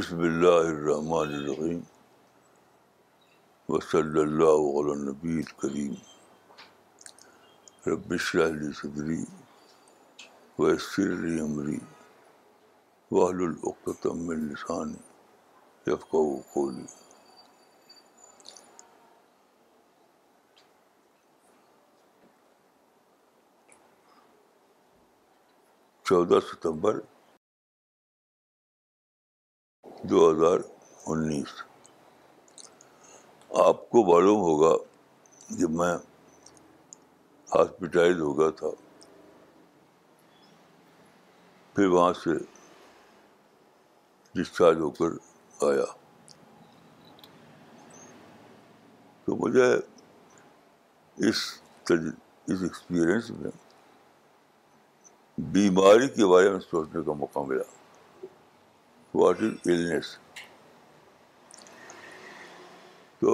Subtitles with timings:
[0.00, 1.80] بسم اللہ الرحمن الرحیم
[3.68, 4.62] وصلی اللہ
[4.96, 6.06] صلی نبی علب
[7.88, 9.18] رب علی صدری
[10.58, 11.12] ویسر
[11.44, 11.76] عمری
[13.10, 16.86] وحل العقتم وسر قولی
[26.08, 26.98] چودہ ستمبر
[30.08, 30.58] دو ہزار
[31.12, 31.50] انیس
[33.64, 34.72] آپ کو معلوم ہوگا
[35.58, 35.92] کہ میں
[37.54, 38.68] ہاسپٹلائز ہو گیا تھا
[41.74, 42.38] پھر وہاں سے
[44.40, 45.16] ڈسچارج ہو کر
[45.70, 45.84] آیا
[49.24, 49.68] تو مجھے
[51.28, 51.42] اس
[51.90, 53.50] اس ایکسپیرئنس میں
[55.58, 57.68] بیماری کے بارے میں سوچنے کا موقع ملا
[59.18, 60.08] واٹ از النیس
[63.20, 63.32] تو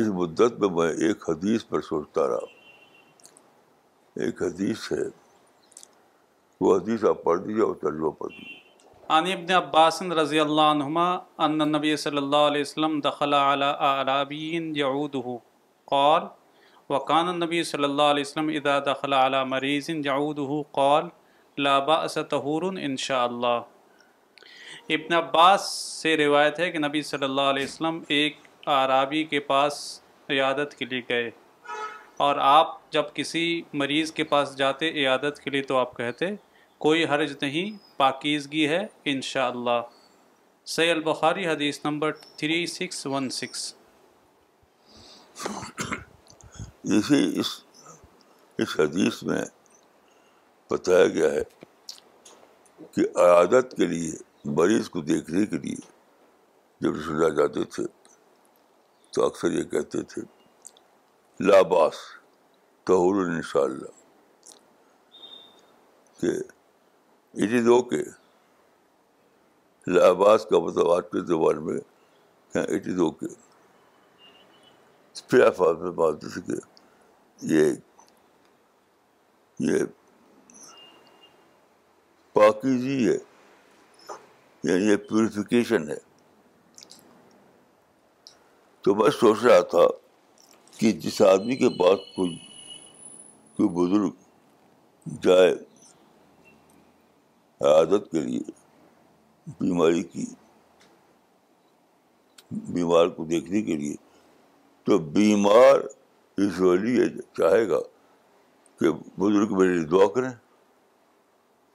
[0.00, 5.02] اس مدت میں میں ایک حدیث پر سوچتا رہا ایک حدیث ہے
[6.60, 8.56] وہ حدیث آپ پڑھ دیجیے اور ترجمہ پڑھ دیجیے
[9.16, 11.06] عن ابن عباس رضی اللہ عنہما
[11.46, 15.36] ان النبی صلی اللہ علیہ وسلم دخل على اعرابی یعودہ
[15.92, 16.26] قال
[16.94, 21.08] وکان النبی صلی اللہ علیہ وسلم اذا دخل على مریض یعودہ قال
[21.68, 23.66] لا بأس طهور ان شاء اللہ
[24.96, 25.68] ابن عباس
[26.02, 28.36] سے روایت ہے کہ نبی صلی اللہ علیہ وسلم ایک
[28.74, 29.78] آرابی کے پاس
[30.30, 31.30] عیادت کے لیے گئے
[32.26, 33.42] اور آپ جب کسی
[33.80, 36.26] مریض کے پاس جاتے عیادت کے لیے تو آپ کہتے
[36.84, 38.80] کوئی حرج نہیں پاکیزگی ہے
[39.12, 39.80] انشاءاللہ
[40.76, 42.12] سی البخاری حدیث نمبر
[42.44, 43.48] 3616
[46.96, 47.50] اسی اس
[48.62, 49.42] اس حدیث میں
[50.70, 51.42] بتایا گیا ہے
[52.94, 54.12] کہ عیادت کے لیے
[54.44, 55.86] مریض کو دیکھنے کے لیے
[56.80, 57.84] جب شدہ جاتے تھے
[59.14, 60.22] تو اکثر یہ کہتے تھے
[61.48, 61.96] لاباس
[62.86, 63.96] تحر ان شاء اللہ
[66.20, 66.30] کہ
[67.42, 68.02] اٹ از اوکے
[69.90, 71.78] لاباس کا مطلب آج کے زبان میں
[72.60, 73.26] اٹ از اوکے
[75.28, 76.24] پھر آپ پلافاف بات
[77.50, 77.72] یہ
[79.70, 79.84] یہ
[82.34, 83.16] پاکیزی ہے
[84.64, 85.96] یعنی یہ پیوریفیکیشن ہے
[88.82, 89.84] تو میں سوچ رہا تھا
[90.78, 92.36] کہ جس آدمی کے پاس کوئی
[93.56, 95.52] کوئی بزرگ جائے
[97.74, 98.40] عادت کے لیے
[99.60, 100.24] بیماری کی
[102.72, 103.94] بیمار کو دیکھنے کے لیے
[104.86, 105.80] تو بیمار
[106.44, 107.04] اس یہ
[107.38, 107.80] چاہے گا
[108.80, 110.32] کہ بزرگ میری دعا کریں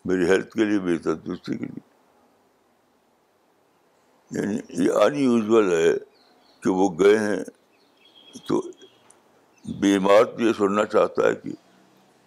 [0.05, 1.91] میری ہیلتھ کے لیے میری تندرستی کے لیے
[4.35, 5.91] یعنی یہ انیوژل ہے
[6.63, 7.43] کہ وہ گئے ہیں
[8.47, 8.61] تو
[9.81, 11.51] بیمار تو یہ سننا چاہتا ہے کہ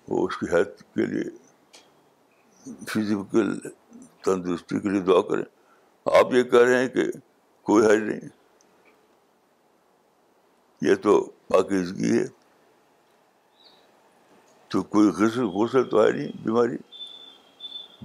[0.08, 3.50] وہ اس کی ہیلتھ کے لیے فزیکل
[4.24, 5.44] تندرستی کے لیے دعا کریں
[6.20, 7.04] آپ یہ کہہ رہے ہیں کہ
[7.70, 8.28] کوئی حج نہیں
[10.88, 11.20] یہ تو
[11.52, 12.24] پاکیزگی ہے
[14.70, 16.76] تو کوئی غسل غسل تو ہے نہیں بیماری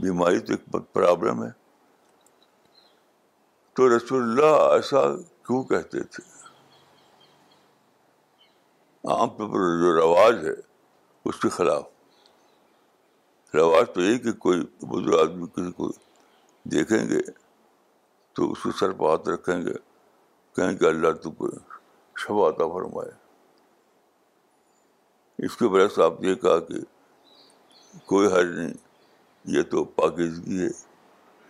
[0.02, 1.50] بیماری تو ایک پرابلم ہے
[3.76, 5.02] تو رسول اللہ ایسا
[5.48, 6.24] کیوں کہتے تھے
[9.12, 10.54] عام طور پر جو رواج ہے
[11.30, 11.84] اس کے خلاف
[13.56, 15.90] رواج تو یہی کہ کوئی بزرگ آدمی کسی کو
[16.72, 17.20] دیکھیں گے
[18.36, 19.74] تو اس کو سر پہ ہاتھ رکھیں گے
[20.56, 21.58] کہیں کہ اللہ تو کوئی
[22.26, 23.12] شب آتا فرمائے
[25.46, 26.82] اس کے برعکس آپ نے یہ کہا کہ
[28.12, 28.74] کوئی حج نہیں
[29.58, 30.70] یہ تو پاکیزگی ہے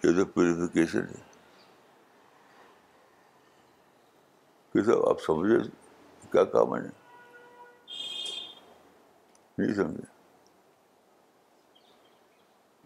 [0.03, 1.29] یہ تو پیوریفیکیشن ہے
[4.73, 5.57] کہ صاحب آپ سمجھے
[6.31, 6.99] کیا کام ہے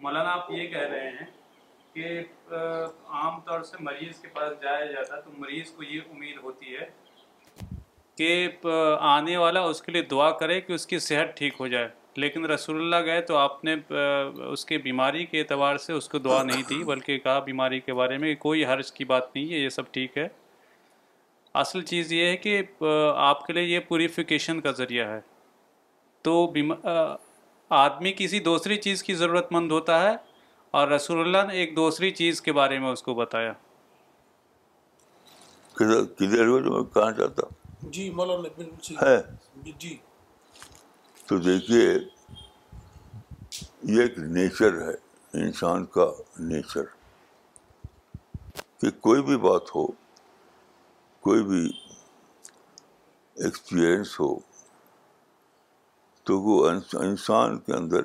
[0.01, 1.25] مولانا آپ یہ کہہ رہے ہیں
[1.93, 2.21] کہ
[2.51, 6.85] عام طور سے مریض کے پاس جایا جاتا تو مریض کو یہ امید ہوتی ہے
[8.17, 8.29] کہ
[9.11, 11.87] آنے والا اس کے لیے دعا کرے کہ اس کی صحت ٹھیک ہو جائے
[12.23, 13.75] لیکن رسول اللہ گئے تو آپ نے
[14.51, 17.93] اس کے بیماری کے اعتبار سے اس کو دعا نہیں دی بلکہ کہا بیماری کے
[18.01, 20.27] بارے میں کوئی حرج کی بات نہیں ہے یہ سب ٹھیک ہے
[21.61, 22.61] اصل چیز یہ ہے کہ
[23.31, 25.19] آپ کے لیے یہ پوریفیکیشن کا ذریعہ ہے
[26.27, 26.33] تو
[27.81, 30.15] آدمی کسی دوسری چیز کی ضرورت مند ہوتا ہے
[30.79, 33.53] اور رسول اللہ نے ایک دوسری چیز کے بارے میں اس کو بتایا
[35.79, 37.47] میں کہاں جاتا
[37.95, 39.17] جی مولانا ہے
[39.85, 39.95] جی
[41.27, 41.87] تو دیکھیے
[44.03, 44.93] ایک نیچر ہے
[45.45, 46.09] انسان کا
[46.53, 46.93] نیچر
[48.81, 49.85] کہ کوئی بھی بات ہو
[51.25, 51.61] کوئی بھی
[53.45, 54.27] ایکسپیرئنس ہو
[56.29, 56.57] تو وہ
[57.01, 58.03] انسان کے اندر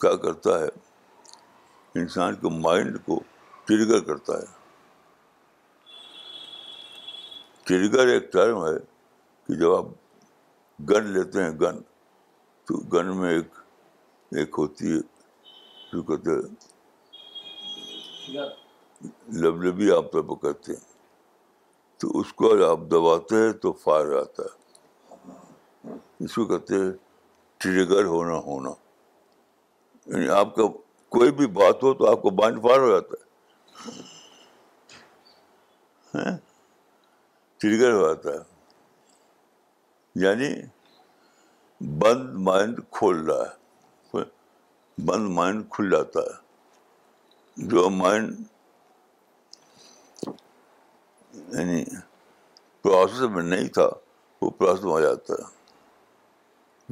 [0.00, 0.68] کیا کرتا ہے
[2.00, 3.18] انسان کے مائنڈ کو
[3.68, 4.46] ٹرگر کرتا ہے
[7.68, 8.76] ٹرگر ایک ٹرم ہے
[9.46, 9.86] کہ جب آپ
[10.90, 11.80] گن لیتے ہیں گن
[12.68, 13.58] تو گن میں ایک
[14.38, 15.00] ایک ہوتی ہے
[15.92, 16.44] جو کہتے ہیں
[19.44, 20.94] لبلبی آپ پہ کہتے ہیں
[21.98, 25.92] تو اس کو اگر آپ دباتے ہیں تو فائر آتا ہے
[26.24, 26.90] اس کو کہتے ہیں
[27.62, 28.70] ٹریگر ہونا ہونا
[30.12, 30.62] یعنی آپ کا
[31.16, 34.02] کوئی بھی بات ہو تو آپ کو بائنڈ فائر ہو جاتا ہے
[36.28, 36.36] ہاں؟
[37.60, 38.44] ٹریگر ہو جاتا ہے
[40.24, 40.50] یعنی
[42.02, 44.22] بند مائنڈ کھول رہا ہے
[45.06, 48.36] بند مائنڈ کھل جاتا ہے جو مائنڈ
[51.52, 51.84] یعنی
[52.82, 53.88] پروسیس میں نہیں تھا
[54.40, 55.54] وہ پروسیس میں آ جاتا ہے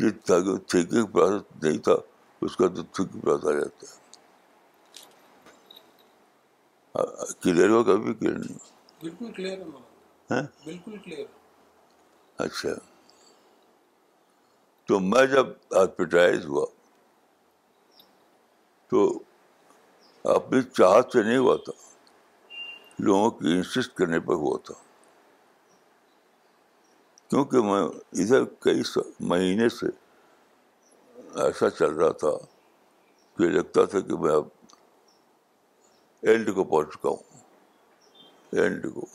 [0.05, 1.95] یہ تھا کہ تھنکنگ پروسیس نہیں تھا
[2.47, 4.03] اس کا تو تھنکنگ پروسیس آ جاتا ہے
[7.43, 8.59] کلیئر ہو کبھی کلیئر نہیں
[9.01, 9.59] بالکل کلیئر
[10.31, 11.25] ہاں؟ بالکل کلیئر
[12.45, 12.69] اچھا
[14.87, 16.65] تو میں جب ہاسپٹلائز ہوا
[18.91, 19.07] تو
[20.35, 21.73] اپنی چاہت سے نہیں ہوا تھا
[22.99, 24.75] لوگوں کی انسسٹ کرنے پر ہوا تھا
[27.31, 27.83] کیونکہ میں
[28.23, 28.83] ادھر کئی
[29.31, 29.87] مہینے سے
[31.45, 32.31] ایسا چل رہا تھا
[33.39, 34.47] کہ لگتا تھا کہ میں اب
[36.29, 39.07] اینڈ کو پہنچ چکا ہوں اینڈ کو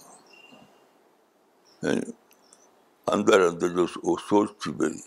[1.88, 2.02] یعنی
[3.12, 5.00] اندر اندر جو وہ سوچ تھی میری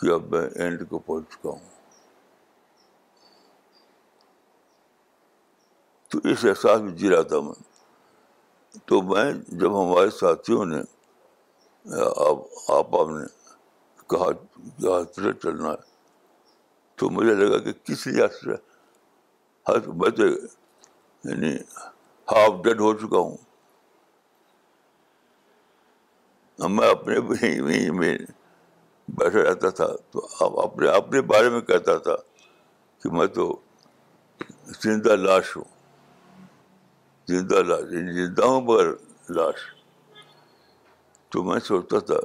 [0.00, 1.72] کہ اب میں اینڈ کو پہنچ چکا ہوں
[6.14, 9.24] تو اس احساس میں جی رہا تھا میں تو میں
[9.60, 10.76] جب ہمارے ساتھیوں نے
[12.26, 13.24] آپ آپ نے
[14.12, 15.00] کہا
[15.42, 15.82] چلنا ہے
[16.98, 18.26] تو مجھے لگا کہ کس لیے
[20.02, 20.26] میں تو
[21.28, 21.52] یعنی
[22.32, 23.36] ہاف ڈیڈ ہو چکا ہوں
[26.76, 28.16] میں اپنے وہیں میں
[29.18, 30.26] بیٹھا رہتا تھا تو
[30.68, 32.16] اپنے اپنے بارے میں کہتا تھا
[33.02, 33.54] کہ میں تو
[34.84, 35.72] زندہ لاش ہوں
[37.28, 37.82] زندہ لاش
[38.16, 38.86] زندہ ہوں مگر
[39.34, 39.58] لاش
[41.30, 42.18] تو میں سوچتا تھا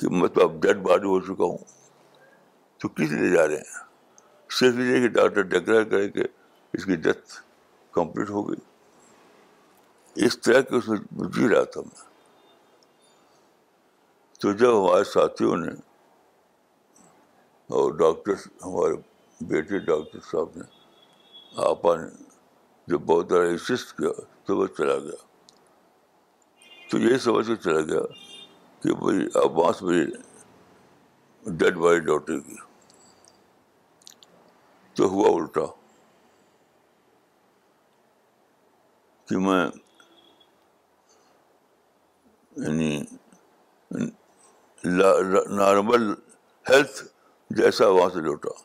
[0.00, 1.58] کہ میں تو اب ڈیڈ باڈی ہو چکا ہوں
[2.82, 3.84] تو کس لیے جا رہے ہیں
[4.58, 6.22] صرف یہ کہ ڈاکٹر ڈکلیئر کرے کہ
[6.76, 7.34] اس کی ڈیتھ
[7.94, 10.98] کمپلیٹ ہو گئی اس طرح کے اس میں
[11.36, 12.04] جی رہا تھا میں
[14.40, 15.70] تو جب ہمارے ساتھیوں نے
[17.78, 18.32] اور ڈاکٹر
[18.64, 18.96] ہمارے
[19.52, 20.62] بیٹے ڈاکٹر صاحب نے
[21.68, 22.06] آپا نے
[22.90, 24.10] جو بہت زیادہ انسسٹ کیا
[24.46, 25.18] تو وہ چلا گیا
[26.90, 28.00] تو یہ سمجھ کے چلا گیا
[28.82, 30.04] کہ بھائی عباس میری
[31.60, 32.56] ڈیڈ باڈی ڈاٹر کی
[34.96, 35.66] تو ہوا الٹا
[39.28, 39.60] کہ میں
[42.56, 43.02] یعنی
[45.64, 46.10] نارمل
[46.68, 47.02] ہیلتھ
[47.60, 48.58] جیسا وہاں سے لوٹا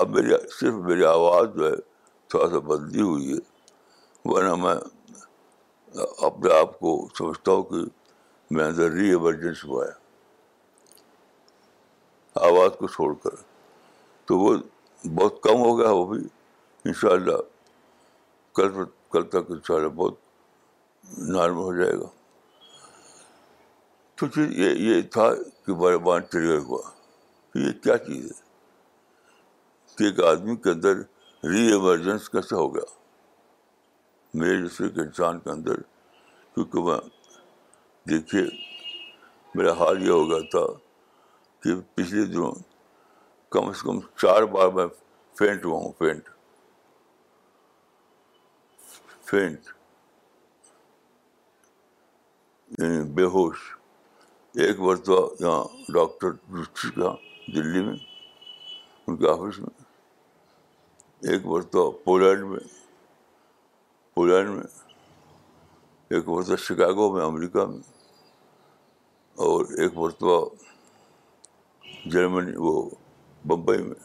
[0.00, 1.76] اب میری صرف میری آواز جو ہے
[2.28, 3.38] تھوڑا سا بدلی ہوئی ہے
[4.30, 4.74] ورنہ میں
[6.26, 9.90] اپنے آپ کو سمجھتا ہوں کہ میں اندر ری ایمرجنس ہوا ہے
[12.48, 13.34] آواز کو چھوڑ کر
[14.26, 14.54] تو وہ
[15.18, 16.18] بہت کم ہو گیا وہ بھی
[16.84, 17.36] ان شاء اللہ
[18.56, 18.72] کل
[19.12, 20.14] کل تک ان شاء اللہ بہت
[21.36, 22.08] نارمل ہو جائے گا
[24.20, 25.28] تو چیز یہ یہ تھا
[25.66, 26.80] کہ برے بان ٹریگر ہوا
[27.64, 28.44] یہ کیا چیز ہے
[29.98, 31.00] کہ ایک آدمی کے اندر
[31.50, 32.84] ری ایمرجنس کیسا ہو گیا
[34.38, 35.80] میرے جیسے ایک انسان کے اندر
[36.54, 36.96] کیونکہ میں
[38.10, 38.42] دیکھیے
[39.54, 40.64] میرا حال یہ ہو گیا تھا
[41.62, 42.52] کہ پچھلے دنوں
[43.56, 44.86] کم از کم چار بار میں
[45.38, 46.28] فینٹ ہوا ہوں فینٹ
[49.30, 49.70] فینٹ
[52.78, 53.70] یعنی بے ہوش
[54.66, 57.02] ایک مرتبہ یہاں ڈاکٹر
[57.54, 57.96] دلی میں
[59.06, 59.75] ان کے آفس میں
[61.32, 62.58] ایک مرتبہ پولینڈ میں
[64.14, 64.62] پولینڈ میں
[66.14, 67.80] ایک مرتبہ شکاگو میں امریکہ میں
[69.46, 70.36] اور ایک مرتبہ
[72.12, 72.72] جرمنی وہ
[73.46, 74.00] بمبئی میں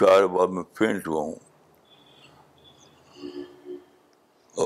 [0.00, 1.36] چار بار میں فینٹ ہوا ہوں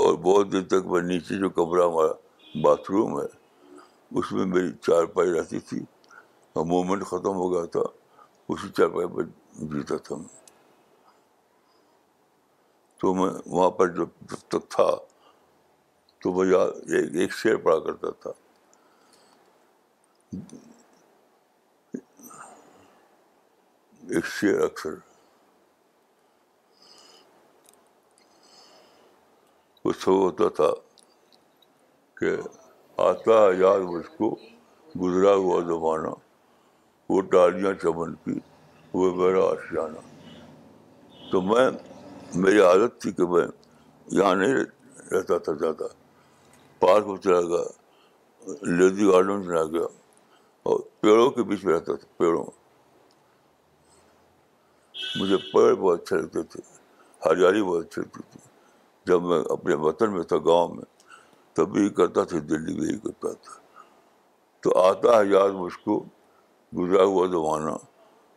[0.01, 3.27] اور بہت دن تک میں نیچے جو کمرہ ہمارا باتھ روم ہے
[4.19, 5.85] اس میں میری چار پائی رہتی تھی
[6.55, 7.83] اور مومنٹ ختم ہو گیا تھا
[8.53, 9.29] اسی چار پائی پر
[9.71, 10.41] جیتا تھا میں
[13.01, 14.85] تو میں وہاں پر جب جب تک تھا
[16.23, 16.45] تو وہ
[17.19, 18.31] ایک شعر پڑا کرتا تھا
[24.15, 24.95] ایک شعر اکثر
[29.85, 30.71] وہ ہوتا تھا
[32.19, 32.31] کہ
[33.01, 34.35] ہے یاد مجھ کو
[35.03, 36.15] گزرا ہوا زمانہ
[37.13, 38.39] وہ ڈالیاں چمن کی
[38.99, 39.99] وہ میرا آشیانہ
[41.31, 41.69] تو میں
[42.43, 43.47] میری عادت تھی کہ میں
[44.19, 44.55] یہاں نہیں
[45.13, 45.87] رہتا تھا زیادہ
[46.81, 49.87] پارک میں چلا گیا لیزی گارڈن چلا گیا
[50.69, 52.45] اور پیڑوں کے بیچ میں رہتا تھا پیڑوں
[55.21, 56.61] مجھے پیڑ بہت اچھے لگتے تھے
[57.27, 58.41] ہریالی بہت اچھی لگتی تھی
[59.07, 60.85] جب میں اپنے وطن میں تھا گاؤں میں
[61.57, 63.61] تب بھی کرتا تھا دلی یہی کرتا تھا
[64.63, 65.99] تو آتا ہے یاد مجھ کو
[66.79, 67.77] گزرا ہوا زمانہ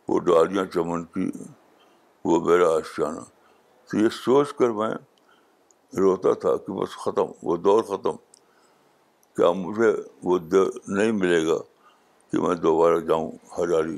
[0.08, 1.30] وہ ڈالیاں چمن کی
[2.24, 3.20] وہ میرا آشیانہ
[3.90, 4.90] تو یہ سوچ کر میں
[6.00, 8.16] روتا تھا کہ بس ختم وہ دور ختم
[9.36, 9.90] کیا مجھے
[10.28, 11.58] وہ دور نہیں ملے گا
[12.30, 13.96] کہ میں دوبارہ جاؤں ہزاری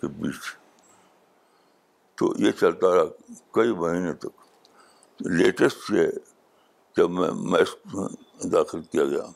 [0.00, 0.40] کے بیچ
[2.18, 3.04] تو یہ چلتا رہا
[3.54, 6.06] کئی مہینے تک لیٹسٹ یہ
[6.96, 9.26] جب میں میس میں داخل کیا گیا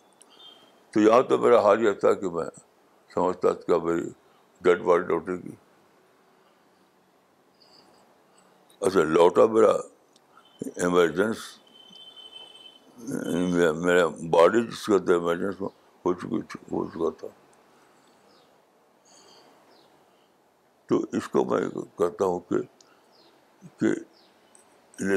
[0.95, 2.45] تو یہاں تو میرا حال یہ تھا کہ میں
[3.15, 4.09] سمجھتا تھا کیا میری
[4.65, 5.55] ڈیڈ باڈی لوٹے گی
[8.87, 9.71] اچھا لوٹا میرا
[10.85, 11.37] ایمرجنس
[13.85, 17.29] میرا باڈی جس کا تھا ایمرجنس ہو چکی تھی ہو چکا تھا
[20.89, 21.61] تو اس کو میں
[21.99, 22.61] کہتا ہوں کہ
[23.81, 23.95] کہ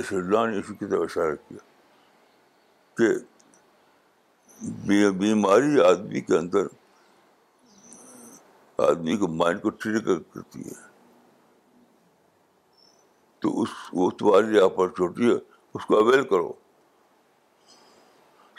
[0.02, 1.66] شاء اللہ نے اسی کی طرف اشارہ کیا
[2.98, 3.14] کہ
[5.22, 6.68] بیماری آدمی کے اندر
[8.90, 10.84] آدمی کے مائنڈ کو ٹریگر کرتی ہے
[13.46, 14.68] تو اس وہ تمہاری جو
[15.20, 15.34] ہے
[15.78, 16.52] اس کو اویل کرو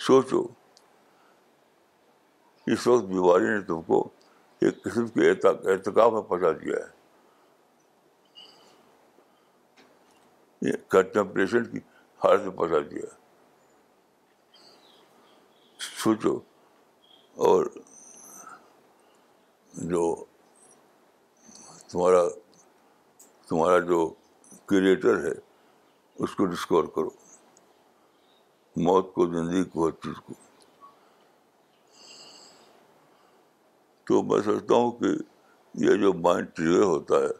[0.06, 0.42] سوچو
[2.74, 3.98] اس وقت بیماری نے تم کو
[4.66, 6.78] ایک قسم کے احتکاب میں پہنچا دیا
[10.70, 11.78] ہے کنٹمپریشن کی
[12.24, 13.16] حالت میں پہنچا دیا ہے
[16.04, 16.36] سوچو
[17.48, 17.66] اور
[19.94, 20.04] جو
[21.90, 22.22] تمہارا
[23.48, 24.00] تمہارا جو
[24.68, 25.30] کریٹر ہے
[26.24, 27.10] اس کو ڈسکور کرو
[28.84, 30.32] موت کو زندگی کو ہر چیز کو
[34.08, 35.06] تو میں سمجھتا ہوں کہ
[35.84, 37.30] یہ جو مائنڈ ٹریگر ہوتا ہے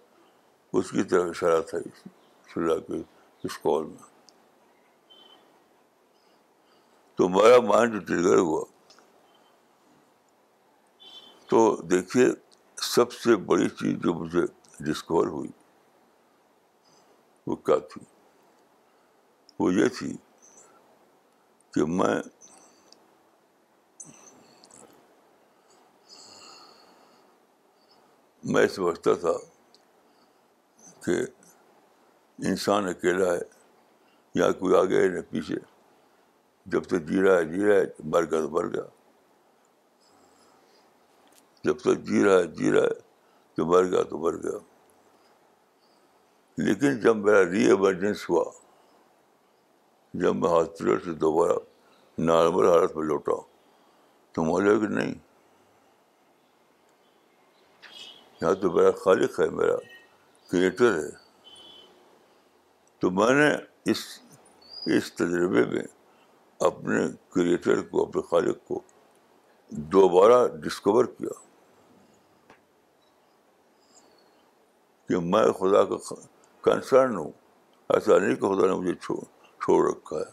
[0.79, 1.79] اس کی طرح اشارہ تھا
[2.55, 3.99] کے کال میں
[7.17, 8.65] تو میرا مائنڈ ٹریگر ہوا
[11.51, 12.27] تو دیکھیے
[12.95, 14.41] سب سے بڑی چیز جو مجھے
[14.89, 15.51] ڈسکور ہوئی
[17.47, 18.01] وہ کیا تھی
[19.59, 20.17] وہ یہ تھی
[21.75, 22.15] کہ میں
[28.53, 29.33] میں سمجھتا تھا
[31.05, 31.17] کہ
[32.49, 33.39] انسان اکیلا ہے
[34.41, 35.55] یا کوئی آگے ہے نہ پیچھے
[36.73, 38.83] جب تک جی رہا ہے جی رہا ہے مر گیا تو مر گیا
[41.65, 42.95] جب تک جی رہا ہے جی رہا ہے
[43.57, 44.59] تو مر گیا تو مر گیا
[46.65, 48.45] لیکن جب میرا ری ایمرجنس ہوا
[50.21, 51.59] جب میں ہاسپٹل سے دوبارہ
[52.19, 53.33] نارمل حالت میں لوٹا
[54.35, 55.15] تو مجھے نہیں
[58.41, 59.77] یہاں تو میرا خالق ہے میرا
[60.51, 61.11] کریٹر ہے
[63.01, 63.49] تو میں نے
[63.91, 64.05] اس
[64.97, 65.83] اس تجربے میں
[66.67, 68.81] اپنے کریٹر کو اپنے خالق کو
[69.95, 71.41] دوبارہ ڈسکور کیا
[75.09, 75.97] کہ میں خدا کا
[76.67, 77.31] کنسرن ہوں
[77.95, 80.31] ایسا نہیں کہ خدا نے مجھے چھوڑ رکھا ہے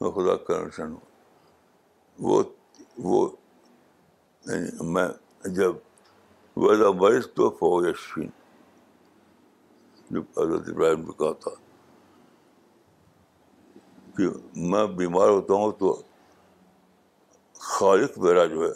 [0.00, 2.42] میں خدا کنسرن ہوں وہ
[3.10, 3.28] وہ
[4.50, 5.06] یعنی میں
[5.56, 5.72] جب
[7.02, 7.50] مریض تو
[10.14, 11.50] جب حضرت ابراہیم نے کہا تھا
[14.16, 14.26] کہ
[14.72, 15.92] میں بیمار ہوتا ہوں تو
[17.70, 18.72] خالق میرا جو ہے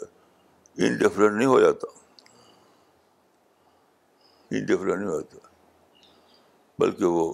[0.87, 1.87] انڈیفرنٹ نہیں ہو جاتا
[4.51, 5.37] ڈفرنٹ نہیں ہوتا
[6.79, 7.31] بلکہ وہ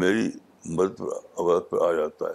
[0.00, 0.30] میری
[0.76, 2.34] مدد آواز پر آ جاتا ہے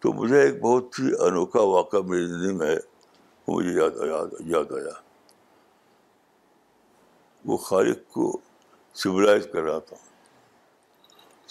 [0.00, 2.76] تو مجھے ایک بہت ہی انوکھا واقعہ میری زندگی میں ہے
[3.46, 3.80] وہ مجھے
[4.56, 4.90] یاد آیا
[7.48, 8.38] وہ خالق کو
[9.02, 9.96] سولائز کر رہا تھا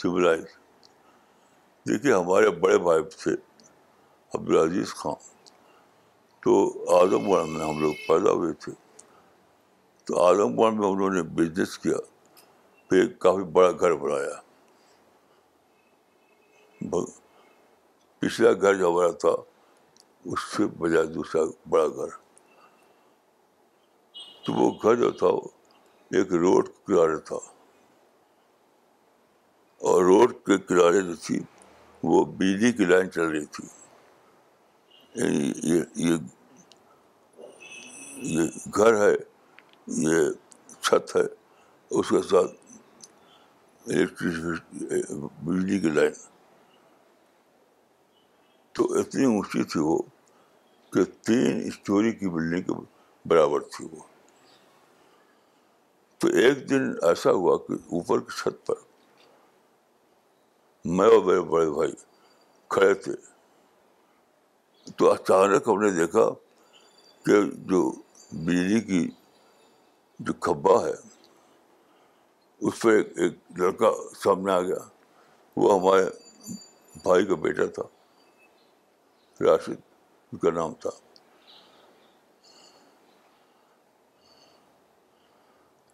[0.01, 0.43] سولائز
[1.89, 3.31] دیکھیے ہمارے بڑے بھائی تھے
[4.33, 5.33] عبدالعزیز خان
[6.45, 6.55] تو
[6.95, 8.71] اعظم گڑھ میں ہم لوگ پیدا ہوئے تھے
[10.05, 11.97] تو گڑھ میں انہوں نے بزنس کیا
[12.89, 14.35] پھر کافی بڑا گھر بنایا
[18.19, 19.29] پچھلا گھر جو ہمارا تھا
[20.31, 21.41] اس سے بجائے دوسرا
[21.75, 22.13] بڑا گھر
[24.45, 25.27] تو وہ گھر جو تھا
[26.17, 27.39] ایک روڈ کنارے تھا
[29.89, 31.39] اور روڈ کے کنارے جو تھی
[32.11, 33.67] وہ بجلی کی لائن چل رہی تھی
[35.15, 36.15] یہ
[38.75, 39.13] گھر ہے
[40.03, 40.29] یہ
[40.83, 41.21] چھت ہے
[41.99, 42.51] اس کے ساتھ
[43.89, 45.01] الیکٹریسٹی
[45.45, 46.11] بجلی کی لائن
[48.75, 49.97] تو اتنی اونچی تھی وہ
[50.93, 52.81] کہ تین اسٹوری کی بلڈنگ کے
[53.29, 53.99] برابر تھی وہ
[56.19, 58.75] تو ایک دن ایسا ہوا کہ اوپر کی چھت پر
[60.97, 61.93] میں اور میرے بڑے بھائی
[62.73, 63.13] کھڑے تھے
[64.97, 66.27] تو اچانک ہم نے دیکھا
[67.25, 67.89] کہ جو
[68.45, 69.07] بجلی کی
[70.25, 70.91] جو کھبا ہے
[72.67, 73.89] اس پہ ایک لڑکا
[74.23, 74.77] سامنے آ گیا
[75.61, 76.05] وہ ہمارے
[77.03, 77.83] بھائی کا بیٹا تھا
[79.45, 79.81] راشد
[80.31, 80.89] ان کا نام تھا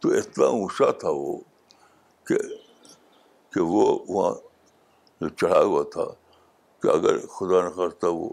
[0.02, 1.38] تو اتنا اونچا تھا وہ
[2.28, 4.34] کہ وہ وہاں
[5.22, 6.06] جو چڑھا ہوا تھا
[6.82, 8.30] کہ اگر خدا نخواستہ وہ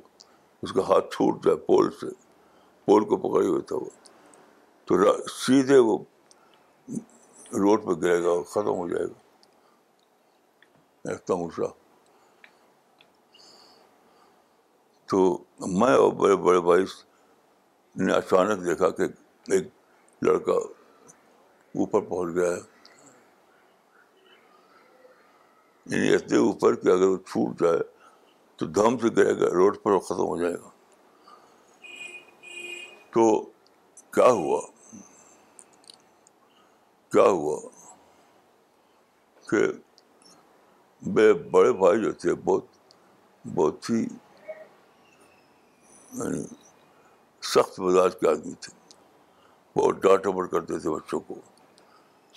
[0.62, 2.06] اس کا ہاتھ چھوٹ جائے پول سے
[2.84, 3.90] پول کو پکڑے ہوئے تھا وہ
[4.86, 4.92] تو
[5.28, 5.94] سیدھے وہ
[7.62, 9.16] روڈ پہ گرے گا اور ختم ہو جائے گا
[15.10, 15.18] تو
[15.78, 16.84] میں اور بڑے بڑے بھائی
[18.06, 19.02] نے اچانک دیکھا کہ
[19.54, 19.68] ایک
[20.26, 20.52] لڑکا
[21.82, 22.58] اوپر پہنچ گیا ہے
[25.94, 27.78] یعنی اتنے اوپر کہ اگر وہ چھوٹ جائے
[28.58, 30.70] تو دھم سے گرے گا روڈ پر ختم ہو جائے گا
[33.14, 33.22] تو
[34.14, 34.60] کیا ہوا
[37.12, 37.56] کیا ہوا
[39.50, 39.60] کہ
[41.14, 42.64] بے بڑے بھائی جو تھے بہت
[43.54, 46.42] بہت ہی یعنی
[47.54, 48.72] سخت مزاج کے آدمی تھے
[49.78, 51.34] بہت ڈانٹ ابڑ کرتے تھے بچوں کو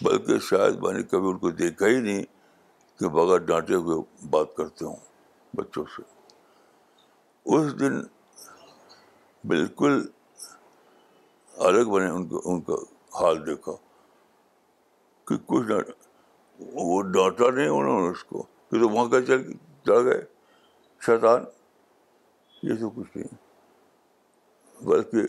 [0.04, 2.24] بلکہ شاید میں نے کبھی ان کو دیکھا ہی نہیں
[3.00, 3.96] کہ بغیر ڈانٹے ہوئے
[4.30, 5.10] بات کرتے ہوں
[5.58, 6.02] بچوں سے
[7.56, 7.98] اس دن
[9.48, 10.00] بالکل
[11.70, 12.76] الگ بنے ان کو ان کا
[13.20, 13.72] حال دیکھا
[15.28, 15.78] کہ کچھ نہ
[16.74, 18.38] وہ ڈانٹا نہیں انہوں نے اس کو
[18.70, 19.44] کہ تو وہاں چل
[20.08, 20.22] گئے
[21.06, 21.40] شیطان
[22.70, 23.30] یہ سب کچھ نہیں
[24.90, 25.22] بلکہ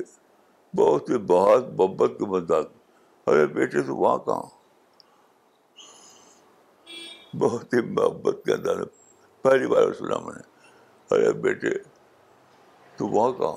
[0.77, 2.65] بہت ہی بہت محبت کے بدال
[3.31, 4.47] ارے بیٹے تو وہاں کہاں
[7.43, 8.79] بہت ہی محبت کے انداز
[9.43, 9.87] پہلی بار
[10.25, 10.41] میں
[11.15, 11.71] ارے بیٹے
[12.97, 13.57] تو وہاں کہا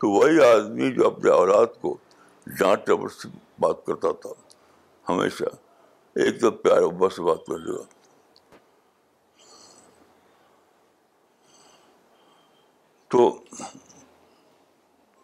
[0.00, 1.96] تو وہی آدمی جو اپنے اولاد کو
[2.58, 3.28] ڈانٹ ٹبر سے
[3.64, 4.30] بات کرتا تھا
[5.08, 5.52] ہمیشہ
[6.24, 7.82] ایک دم پیار ابا سے بات کر لے گا
[13.12, 13.26] تو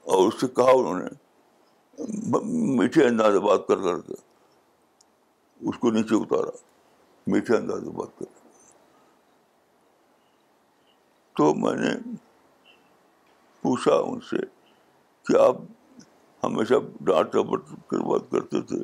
[0.05, 2.39] اور اس سے کہا انہوں نے
[2.79, 4.21] میٹھے انداز بات کر کر کے
[5.69, 6.57] اس کو نیچے اتارا
[7.33, 8.37] میٹھے انداز بات کر
[11.39, 11.91] تو میں نے
[13.63, 14.37] پوچھا ان سے
[15.27, 15.57] کہ آپ
[16.45, 16.75] ہمیشہ
[17.07, 18.79] ڈانٹ ڈپٹ کر بات کرتے تھے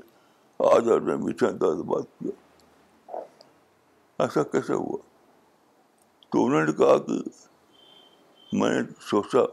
[0.69, 3.19] آج آپ نے میٹھے انداز بات کیا
[4.27, 4.99] ایسا کیسا ہوا
[6.33, 7.19] تو انہوں نے کہا کہ
[8.61, 9.45] میں نے سوچا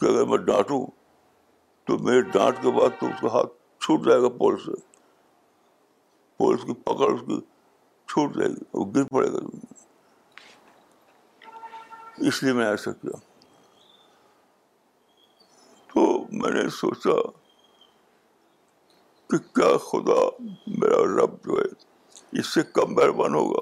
[0.00, 0.80] کہ اگر میں ڈانٹوں
[1.86, 3.52] تو میرے ڈانٹ کے بعد تو اس کا ہاتھ
[3.84, 4.80] چھوٹ جائے گا پولیس سے
[6.38, 7.40] پولیس کی پکڑ اس کی
[8.14, 9.40] چھوٹ جائے گی اور گر پڑے گا
[12.28, 13.16] اس لیے میں ایسا کیا
[15.92, 16.04] تو
[16.40, 17.16] میں نے سوچا
[19.30, 20.20] کہ کیا خدا
[20.78, 23.60] میرا رب جو ہے اس سے کم مہربان ہوگا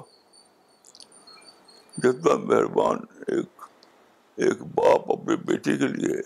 [2.02, 2.98] جتنا مہربان
[3.34, 3.62] ایک
[4.46, 6.16] ایک باپ اپنے بیٹے کے لیے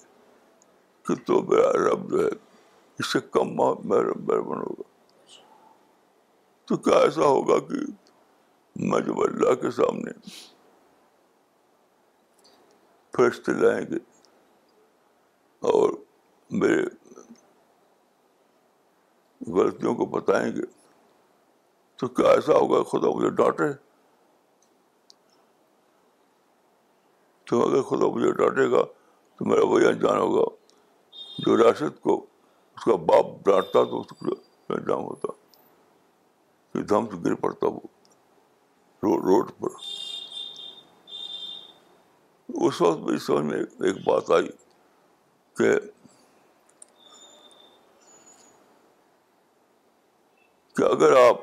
[1.07, 2.31] کہ تو میرا رب جو ہے
[2.99, 4.89] اس سے کم مہربان ہوگا
[6.69, 7.81] تو کیا ایسا ہوگا کہ
[8.91, 10.11] میں جب اللہ کے سامنے
[13.19, 13.97] فرشتے لائیں گے
[15.69, 15.93] اور
[16.63, 16.83] میرے
[19.57, 20.67] غلطیوں کو بتائیں گے
[22.01, 23.71] تو کیا ایسا ہوگا خدا مجھے ڈانٹے
[27.51, 28.83] تو اگر خدا مجھے ڈانٹے گا
[29.39, 30.45] تو میرا وہی انجان ہوگا
[31.47, 34.35] جو ریاست کو اس کا باپ ڈانٹتا تو اس کو
[34.79, 35.33] انجام ہوتا
[36.73, 39.77] کہ دھم سے گر پڑتا وہ روڈ پر
[42.67, 44.47] اس وقت میری سمجھ میں ایک بات آئی
[45.59, 45.73] کہ
[50.77, 51.41] کہ اگر آپ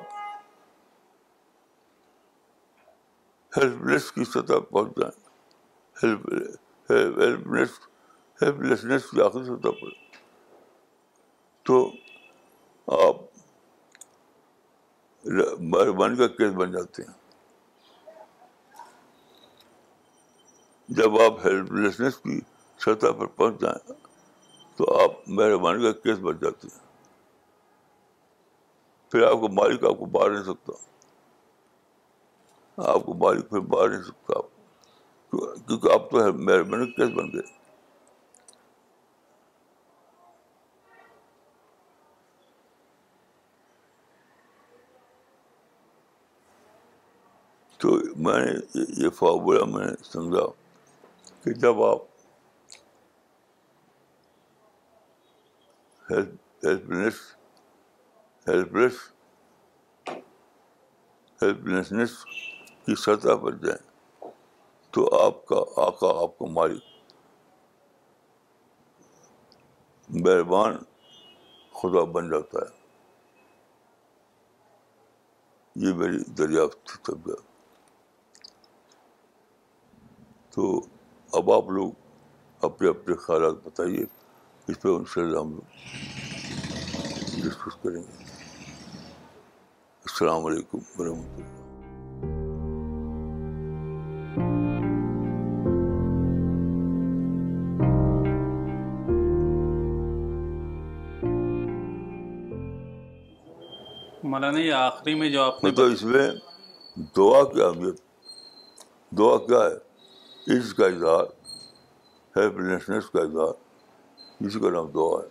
[3.58, 6.26] ہیلپ لیس کی سطح پہنچ جائیں ہیلپ
[7.54, 7.80] لیس
[8.42, 9.94] ہیلپ لیسنیس کی آخری سطح پر
[11.68, 11.80] تو
[13.08, 13.22] آپ
[15.74, 17.25] مہربانی کا کیس بن جاتے ہیں
[20.90, 22.40] جب آپ ہیلپ لیسنس کی
[22.80, 23.94] سطح پر پہنچ جائیں
[24.78, 26.68] تو آپ مہربانی کا کیس بن جاتے
[29.26, 30.74] آپ کو مالک آپ کو باہر نہیں سکتا
[32.94, 34.46] آپ کو مالک پھر باہر نہیں سکتا آپ
[35.68, 37.54] کیونکہ آپ تو مہربانی کیس بن گئے
[47.80, 47.92] تو
[48.28, 50.46] میں نے یہ فارمولہ میں نے سمجھا
[51.46, 52.00] کہ جب آپ
[56.10, 57.16] ہیلپلیس
[58.48, 58.94] ہیلپلیس
[61.42, 62.16] ہیلپلیسنیس
[62.86, 64.30] کی سطح پر جائیں
[64.94, 66.84] تو آپ کا آقا آپ کو مالک
[70.26, 70.78] مہربان
[71.82, 72.74] خدا بن جاتا ہے
[75.88, 77.32] یہ میری دریافت تھی تب
[80.56, 80.74] تو
[81.36, 84.04] اب آپ لوگ اپنے اپنے خیالات بتائیے
[84.72, 85.04] اس پہ ان
[87.82, 88.22] کریں اللہ
[90.06, 92.32] السلام علیکم ورحمۃ اللہ
[104.32, 106.28] مولانا یہ آخری میں جو آپ نے تو مطلب اس میں
[107.18, 108.00] دعا کی اہمیت
[109.18, 109.84] دعا کیا ہے
[110.54, 111.24] عز کا اظہار
[112.36, 113.54] ہیلپ لیسنس کا اظہار
[114.44, 115.28] جس کا نام دعا ہے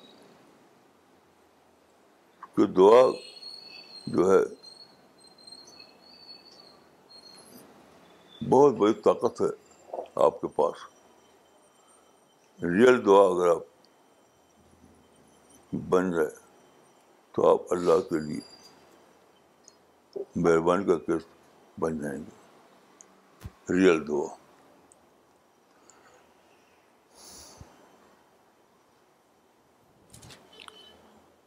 [2.57, 3.03] کہ دعا
[4.17, 4.39] جو ہے
[8.49, 9.47] بہت بڑی طاقت ہے
[10.25, 10.85] آپ کے پاس
[12.65, 13.73] ریئل دعا اگر آپ
[15.91, 16.31] بن جائے
[17.37, 18.41] تو آپ اللہ کے لیے
[20.37, 21.27] مہربانی کا کیس
[21.81, 24.35] بن جائیں گے ریئل دعا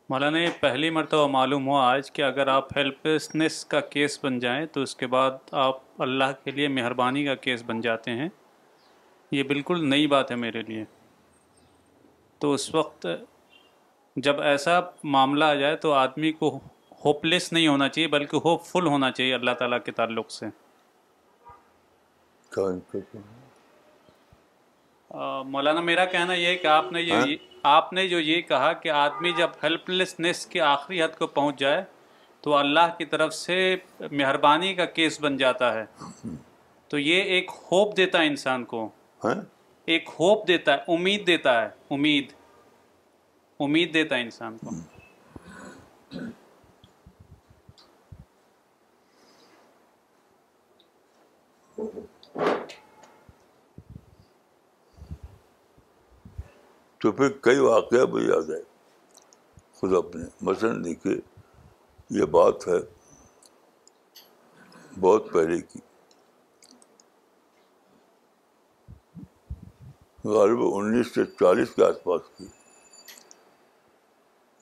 [0.10, 4.66] مولانا یہ پہلی مرتبہ معلوم ہوا آج کہ اگر آپ ہیلپسنس کا کیس بن جائیں
[4.74, 5.32] تو اس کے بعد
[5.64, 8.28] آپ اللہ کے لیے مہربانی کا کیس بن جاتے ہیں
[9.38, 10.84] یہ بالکل نئی بات ہے میرے لیے
[12.42, 13.08] تو اس وقت
[14.28, 14.80] جب ایسا
[15.16, 16.58] معاملہ آ جائے تو آدمی کو
[17.06, 20.46] ہوپ لیس نہیں ہونا چاہیے بلکہ ہوپ فل ہونا چاہیے اللہ تعالیٰ کے تعلق سے
[25.52, 28.72] مولانا میرا کہنا یہ ہے کہ آپ نے یہ ہاں؟ آپ نے جو یہ کہا
[28.82, 31.82] کہ آدمی جب ہیلپ لیسنیس کے آخری حد کو پہنچ جائے
[32.44, 33.56] تو اللہ کی طرف سے
[34.12, 35.84] مہربانی کا کیس بن جاتا ہے
[36.90, 38.90] تو یہ ایک ہوپ دیتا ہے انسان کو
[39.24, 39.36] ہاں؟
[39.96, 42.32] ایک ہوپ دیتا ہے امید دیتا ہے امید
[43.68, 44.76] امید دیتا ہے انسان کو
[57.00, 58.62] تو پھر کئی واقعہ بھی یاد آئے
[59.80, 61.14] خود اپنے مثلاً دیکھیے
[62.20, 62.78] یہ بات ہے
[65.00, 65.80] بہت پہلے کی
[70.36, 72.46] غالب انیس سو چالیس کے آس پاس کی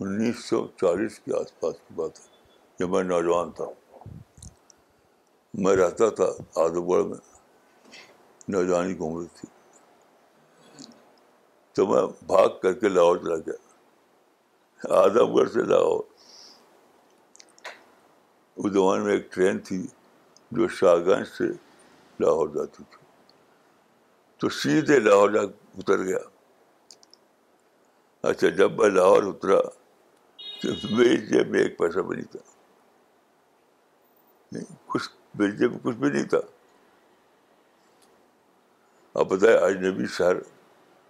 [0.04, 2.26] انیس سو چالیس کے آس پاس کی بات ہے
[2.80, 3.66] جب میں نوجوان تھا
[5.64, 6.26] میں رہتا تھا
[6.64, 7.18] آدم گڑھ میں
[8.52, 9.48] نوجوانی کی عمر تھی
[11.76, 13.60] تو میں بھاگ کر کے لاہور چلا گیا
[15.02, 16.04] آدم گڑھ سے لاہور
[18.56, 19.80] اس زمانے میں ایک ٹرین تھی
[20.58, 21.48] جو شاہ گنج سے
[22.24, 23.00] لاہور جاتی تھی
[24.40, 25.42] تو سیدھے لاہور جا
[25.78, 26.18] اتر گیا
[28.30, 29.60] اچھا جب میں لاہور اترا
[30.62, 32.44] تو میری جیب میں ایک پیسہ بھی نہیں تھا
[34.94, 35.06] کچھ
[35.40, 36.40] میری جیب کچھ بھی نہیں تھا
[39.20, 40.36] آپ بتائیں اجنبی شہر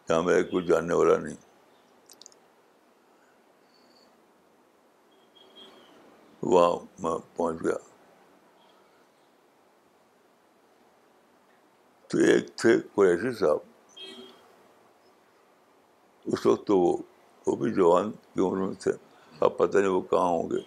[0.08, 1.36] کچھ جاننے والا نہیں
[6.52, 7.78] وہاں میں پہنچ گیا
[12.10, 13.58] تو ایک تھے قریشی صاحب
[16.34, 16.96] اس وقت تو وہ
[17.48, 18.92] وہ بھی جوان کی عمر میں تھے
[19.46, 20.60] اب پتہ نہیں وہ کہاں ہوں گے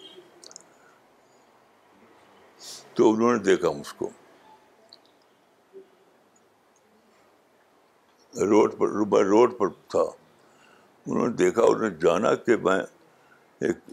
[2.94, 4.10] تو انہوں نے دیکھا مجھ کو
[8.46, 10.02] روڈ پر روڈ پر تھا
[11.06, 12.78] انہوں نے دیکھا انہوں نے جانا کہ میں
[13.66, 13.90] ایک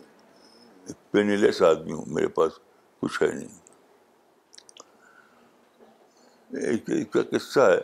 [1.16, 2.60] لیس آدمی ہوں میرے پاس
[3.02, 3.56] کچھ ہے نہیں
[6.96, 7.80] ایک کا قصہ ہے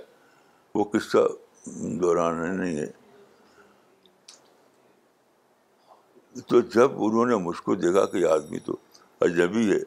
[0.76, 1.18] وہ قصہ
[2.02, 2.90] دوران ہے نہیں ہے
[6.48, 8.76] تو جب انہوں نے مجھ کو دیکھا کہ آدمی تو
[9.26, 9.80] عجبی ہے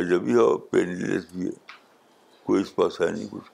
[0.00, 1.52] عجبی ہے اور پینلیس بھی ہے
[2.46, 3.50] کوئی اس پاس ہے نہیں کچھ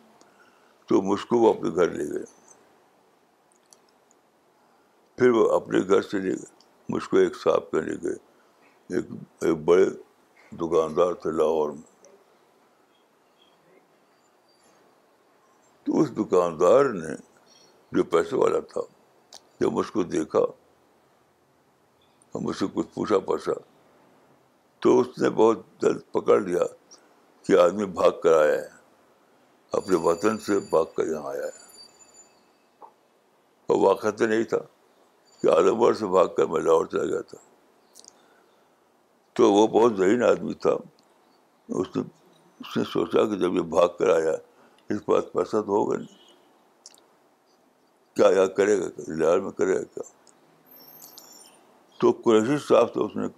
[0.93, 2.25] تو مجھ کو وہ اپنے گھر لے گئے
[5.19, 8.15] پھر وہ اپنے گھر سے لے گئے مجھ کو ایک صاحب کے لے گئے
[8.97, 9.05] ایک
[9.45, 9.85] ایک بڑے
[10.61, 12.11] دکاندار تھے لاہور میں
[15.85, 17.15] تو اس دکاندار نے
[17.97, 18.81] جو پیسے والا تھا
[19.61, 20.45] جب مجھ کو دیکھا
[22.45, 23.53] مجھ سے کچھ پوچھا پوچھا
[24.83, 26.67] تو اس نے بہت جلد پکڑ لیا
[27.47, 28.81] کہ آدمی بھاگ کر آیا ہے
[29.79, 31.61] اپنے وطن سے بھاگ کر یہاں آیا ہے
[33.77, 34.59] اور تو نہیں تھا
[35.41, 37.39] کہ عالم بھر سے بھاگ کر میں لاہور چلا گیا تھا
[39.37, 40.75] تو وہ بہت ذہین آدمی تھا
[41.81, 42.03] اس نے
[42.61, 44.33] اس نے سوچا کہ جب یہ بھاگ کر آیا
[44.95, 46.21] اس پاس پیسہ تو ہوگا نہیں
[48.17, 50.11] کیا یہاں کرے گا لاہور میں کرے گا کیا
[52.01, 53.29] تو قریشی صاحب سے اس نے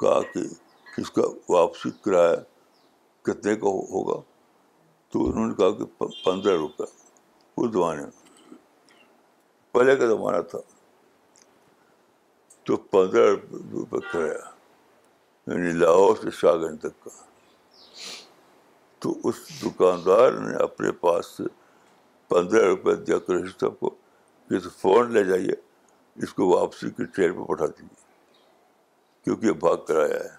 [0.00, 0.40] کہا کہ
[1.00, 2.36] اس کا واپسی کرایہ
[3.24, 4.20] کتنے کا ہوگا
[5.12, 5.84] تو انہوں نے کہا کہ
[6.24, 6.84] پندرہ روپے
[7.60, 8.54] اس زمانے میں
[9.72, 10.58] پہلے کا زمانہ تھا
[12.66, 13.30] تو پندرہ
[13.72, 14.48] روپے کرایا
[15.52, 17.10] یعنی لاہور سے شاہ گنج تک کا
[19.02, 21.42] تو اس دکاندار نے اپنے پاس سے
[22.34, 25.54] پندرہ روپے دیا کر فون لے جائیے
[26.24, 27.98] اس کو واپسی کی ٹرین پہ بٹھا دیجیے
[29.24, 30.38] کیونکہ یہ بھاگ کرایا ہے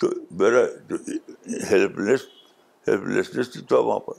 [0.00, 0.08] تو
[0.40, 0.96] میرا جو
[1.70, 2.20] ہیلپ لیس
[2.88, 4.14] ہیلپ تھی تھا وہاں پر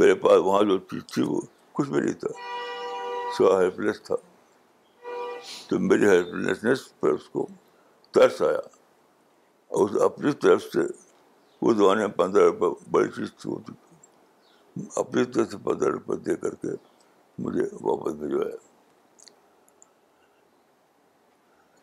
[0.00, 1.40] میرے پاس وہاں جو چیز تھی وہ
[1.78, 2.28] کچھ بھی نہیں تھا
[3.38, 4.14] سو ہیلپ لیس تھا
[5.68, 7.46] تو میری ہیلپ لیسنیس پر اس کو
[8.14, 8.60] ترس آیا
[9.80, 10.80] اس اپنی طرف سے
[11.62, 16.16] وہ زمانے میں پندرہ روپے بڑی چیز تھی ہوتی تھی اپنی طرف سے پندرہ روپے
[16.28, 16.76] دے کر کے
[17.44, 18.56] مجھے واپس بھجوایا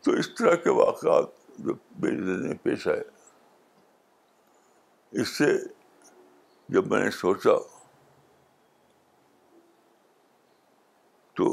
[0.04, 3.04] تو اس طرح کے واقعات جو میری زندگی پیش آئے
[5.22, 5.46] اس سے
[6.74, 7.56] جب میں نے سوچا
[11.38, 11.46] تو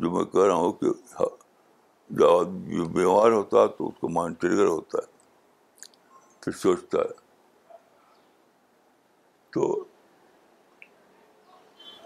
[0.00, 0.92] جو میں کہہ رہا ہوں کہ
[2.18, 2.28] جو
[2.84, 5.14] بیمار ہوتا ہے تو اس کو مائنڈ ٹریگر ہوتا ہے
[6.42, 7.24] پھر سوچتا ہے
[9.54, 9.68] تو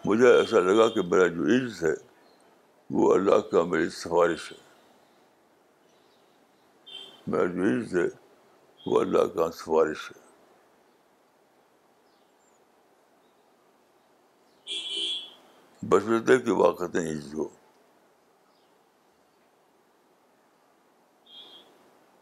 [0.05, 1.94] مجھے ایسا لگا کہ میرا جو عز ہے
[2.98, 4.68] وہ اللہ کا میری سفارش ہے
[7.33, 10.19] وہ اللہ کا سفارش ہے
[15.88, 17.49] بشرطے کے ہو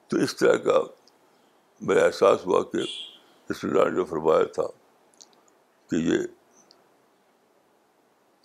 [0.08, 0.78] تو اس طرح کا
[1.88, 2.78] میں احساس ہوا کہ
[3.52, 4.66] اس نے جو فرمایا تھا
[5.90, 6.26] کہ یہ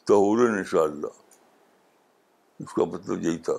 [0.07, 1.21] تہور ان شاء اللہ
[2.63, 3.53] اس کا مطلب یہی تھا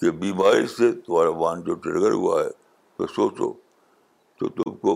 [0.00, 2.50] کہ بیماری سے تمہارا مان جو ٹرگر ہوا ہے
[2.96, 3.52] تو سوچو
[4.40, 4.92] تو تم کو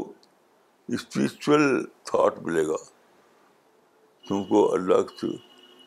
[0.98, 1.64] اسپریچل
[2.10, 2.76] تھاٹ ملے گا
[4.28, 5.26] تم کو اللہ سے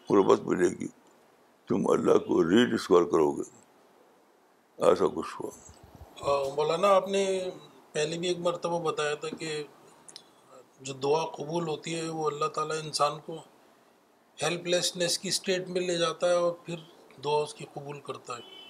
[0.08, 0.88] قربت ملے گی
[1.67, 3.43] تم اللہ کو ری ڈسکور کرو گے
[4.89, 7.23] ایسا کچھ ہوا مولانا آپ نے
[7.93, 9.62] پہلے بھی ایک مرتبہ بتایا تھا کہ
[10.88, 13.38] جو دعا قبول ہوتی ہے وہ اللہ تعالیٰ انسان کو
[14.41, 16.84] ہیلپ لیسنیس کی اسٹیٹ میں لے جاتا ہے اور پھر
[17.25, 18.63] دعا اس کی قبول کرتا ہے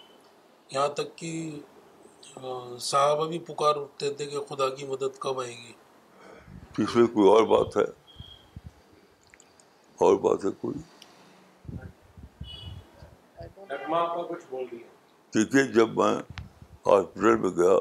[0.71, 1.31] یہاں تک کہ
[2.81, 7.27] صحابہ بھی پکار اٹھتے تھے کہ خدا کی مدد کب آئے گی اس میں کوئی
[7.29, 7.83] اور بات ہے
[10.05, 10.83] اور بات ہے کوئی
[15.35, 16.15] دیکھیے جب میں
[16.85, 17.77] ہاسپٹل میں گیا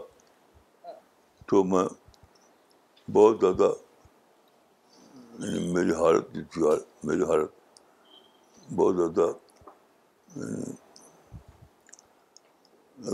[1.49, 1.85] تو میں
[3.13, 3.73] بہت زیادہ
[5.75, 6.57] میری حالت
[7.07, 9.31] میری حالت بہت زیادہ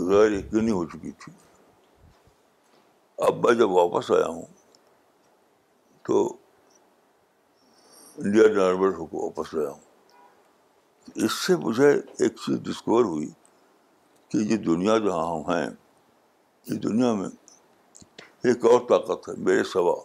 [0.07, 1.31] غیر یقینی ہو چکی تھی
[3.27, 4.45] اب میں جب واپس آیا ہوں
[6.07, 6.17] تو
[8.19, 13.29] انڈیا نارمل واپس آیا ہوں اس سے مجھے ایک چیز ڈسکور ہوئی
[14.29, 15.67] کہ یہ دنیا جہاں ہم ہیں
[16.69, 17.29] یہ دنیا میں
[18.49, 19.95] ایک اور طاقت ہے میرے سوا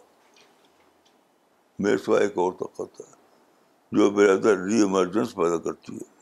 [1.85, 6.15] میرے سوا ایک اور طاقت ہے جو میرے اندر ری ایمرجنس پیدا کرتی ہے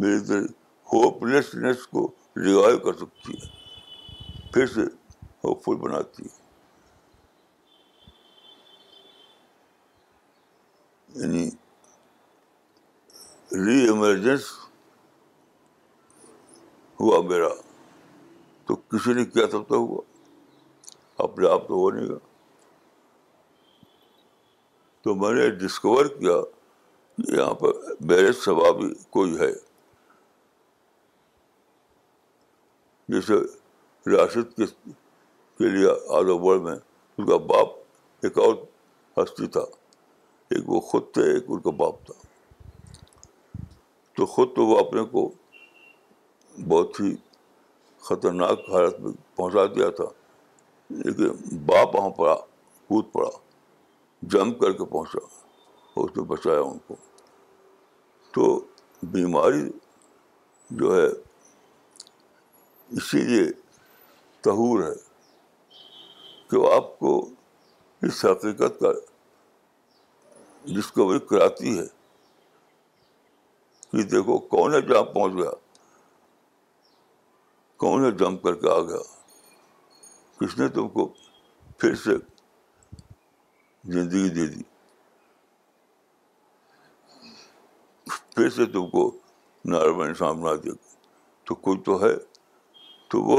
[0.00, 0.40] میری
[1.32, 2.06] لیسنیس کو
[2.44, 4.80] ریوائو کر سکتی ہے پھر سے
[5.44, 6.44] ہوپ فل بناتی ہے
[11.20, 11.48] یعنی
[13.66, 14.50] ری ایمرجنس
[17.00, 17.48] ہوا میرا
[18.68, 20.00] تو کسی نے کیا سب تو ہوا
[21.28, 22.18] اپنے آپ تو ہو نہیں گا
[25.04, 26.36] تو میں نے ڈسکور کیا
[27.36, 27.82] یہاں پر
[28.12, 28.82] میرے سواب
[29.16, 29.50] کوئی ہے
[33.14, 33.34] جیسے
[34.10, 34.56] ریاست
[35.58, 35.88] کے لیے
[36.18, 36.74] آدھا ورلڈ میں
[37.18, 37.68] ان کا باپ
[38.24, 38.54] ایک اور
[39.16, 39.60] ہستی تھا
[40.54, 42.14] ایک وہ خود تھے ایک ان کا باپ تھا
[44.16, 45.28] تو خود تو وہ اپنے کو
[46.68, 47.14] بہت ہی
[48.08, 50.04] خطرناک حالت میں پہنچا دیا تھا
[51.04, 52.34] لیکن باپ وہاں پڑا
[52.88, 53.30] کود پڑا
[54.34, 55.24] جمپ کر کے پہنچا
[56.00, 56.96] اس نے بچایا ان کو
[58.34, 58.46] تو
[59.12, 59.62] بیماری
[60.78, 61.06] جو ہے
[62.94, 63.44] اسی لیے
[64.42, 64.92] تہور ہے
[66.50, 67.16] کہ وہ آپ کو
[68.06, 68.92] اس حقیقت کا
[70.76, 71.84] ڈسکوری کراتی ہے
[73.92, 75.50] کہ دیکھو کون ہے جہاں پہنچ گیا
[77.84, 79.02] کون ہے جمپ کر کے آ گیا
[80.40, 81.06] کس نے تم کو
[81.78, 82.14] پھر سے
[83.94, 84.62] زندگی دے دی
[88.34, 89.06] پھر سے تم کو
[89.64, 90.70] انسان سامنا دے
[91.46, 92.12] تو کوئی تو ہے
[93.16, 93.36] تو وہ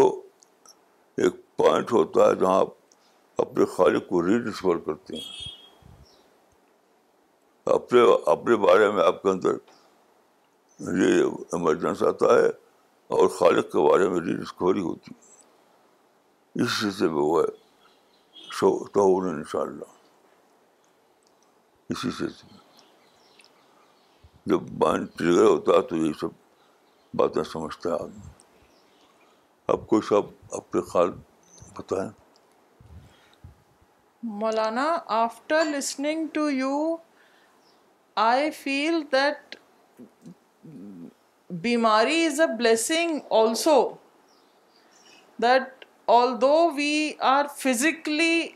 [1.24, 2.70] ایک پوائنٹ ہوتا ہے جہاں آپ
[3.42, 6.16] اپنے خالق کو ری ڈسکور کرتے ہیں
[7.74, 8.00] اپنے
[8.32, 9.58] اپنے بارے میں آپ کے اندر
[11.02, 11.22] یہ
[11.58, 12.48] ایمرجنس آتا ہے
[13.18, 17.50] اور خالق کے بارے میں ری ڈسکوری ہوتی ہے اس حصے میں وہ ہے
[19.30, 19.94] ان شاء اللہ
[21.96, 22.26] اسی سے
[24.54, 26.36] جب مائنڈ ہوتا ہے تو یہ سب
[27.22, 28.36] باتیں سمجھتا ہے آدمی
[29.72, 30.00] آپ کو
[34.42, 34.84] مولانا
[35.16, 36.78] after listening to you
[38.26, 39.56] I feel that
[41.64, 43.78] بیماری is a blessing also
[45.42, 45.86] that
[46.18, 48.48] all though we are physically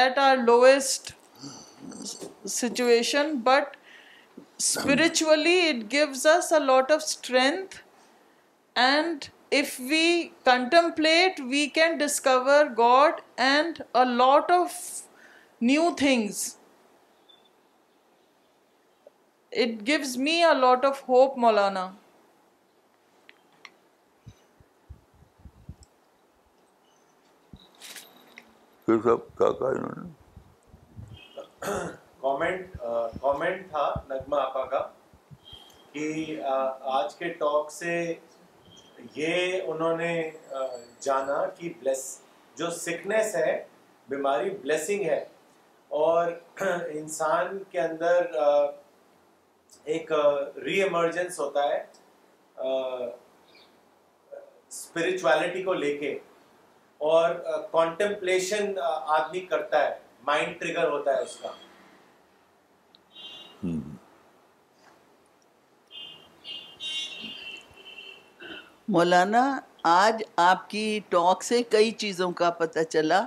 [0.00, 1.12] at our lowest
[2.58, 3.76] situation but
[4.36, 7.76] spiritually it gives us a lot of strength
[8.80, 9.76] and آج
[37.18, 37.92] کے talk سے
[39.14, 40.12] یہ انہوں نے
[41.00, 42.04] جانا کہ bless
[42.58, 43.62] جو سکنیس ہے
[44.08, 45.24] بیماری بلیسنگ ہے
[46.04, 46.30] اور
[46.62, 48.26] انسان کے اندر
[49.94, 50.12] ایک
[50.64, 51.82] ری ایمرجنس ہوتا ہے
[54.68, 56.18] اسپرچویلٹی کو لے کے
[57.10, 57.34] اور
[57.72, 59.94] کانٹمپلیشن آدمی کرتا ہے
[60.26, 61.48] مائنڈ ٹریگر ہوتا ہے اس کا
[68.92, 69.40] مولانا
[69.84, 73.20] آج آپ کی ٹاک سے کئی چیزوں کا پتہ چلا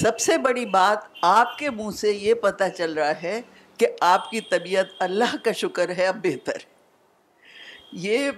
[0.00, 3.40] سب سے بڑی بات آپ کے منہ سے یہ پتہ چل رہا ہے
[3.78, 6.58] کہ آپ کی طبیعت اللہ کا شکر ہے اب بہتر
[8.06, 8.30] یہ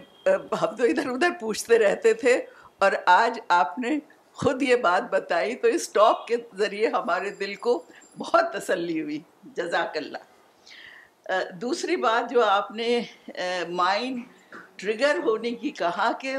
[0.62, 2.36] ہم تو ادھر ادھر پوچھتے رہتے تھے
[2.84, 3.96] اور آج آپ نے
[4.42, 7.82] خود یہ بات بتائی تو اس ٹاک کے ذریعے ہمارے دل کو
[8.18, 9.18] بہت تسلی ہوئی
[9.56, 13.00] جزاک اللہ دوسری بات جو آپ نے
[13.70, 14.24] مائنڈ
[14.82, 16.36] ٹریگر ہونے کی کہا کہ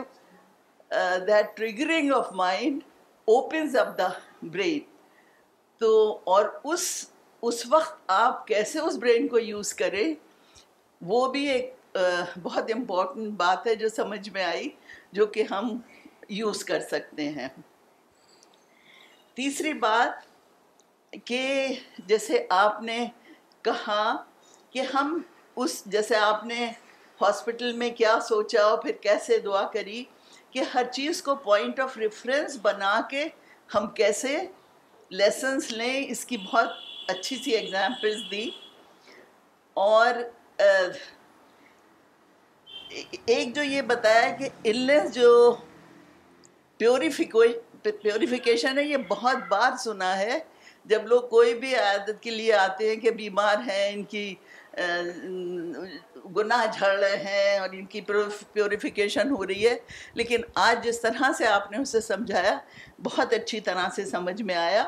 [1.28, 2.82] that triggering of mind
[3.34, 4.08] opens up the
[4.52, 4.80] brain
[5.80, 5.90] تو
[6.34, 6.84] اور اس
[7.50, 10.04] اس وقت آپ کیسے اس برین کو یوز کریں
[11.12, 11.98] وہ بھی ایک
[12.44, 14.68] بہت امپورٹنٹ بات ہے جو سمجھ میں آئی
[15.20, 15.76] جو کہ ہم
[16.42, 17.48] یوز کر سکتے ہیں
[19.42, 21.44] تیسری بات کہ
[22.08, 23.06] جیسے آپ نے
[23.70, 24.04] کہا
[24.74, 25.22] کہ ہم
[25.64, 26.72] اس جیسے آپ نے
[27.24, 29.98] ہاسپٹل میں کیا سوچا اور پھر کیسے دعا کری
[30.52, 33.24] کہ ہر چیز کو پوائنٹ آف ریفرنس بنا کے
[33.76, 34.32] ہم کیسے
[35.22, 36.70] لیسنس لیں اس کی بہت
[37.14, 38.48] اچھی سی اگزامپلس دی
[39.90, 40.10] اور
[43.34, 44.46] ایک جو یہ بتایا کہ
[45.14, 45.30] جو
[46.78, 50.36] پیوریفیکیشن ہے یہ بہت بار سنا ہے
[50.92, 54.26] جب لوگ کوئی بھی عادت کے لیے آتے ہیں کہ بیمار ہیں ان کی
[56.36, 58.02] گناہ جھڑ رہے ہیں اور ان کی
[58.54, 59.76] پیوریفیکیشن ہو رہی ہے
[60.22, 62.58] لیکن آج جس طرح سے آپ نے اسے سمجھایا
[63.04, 64.84] بہت اچھی طرح سے سمجھ میں آیا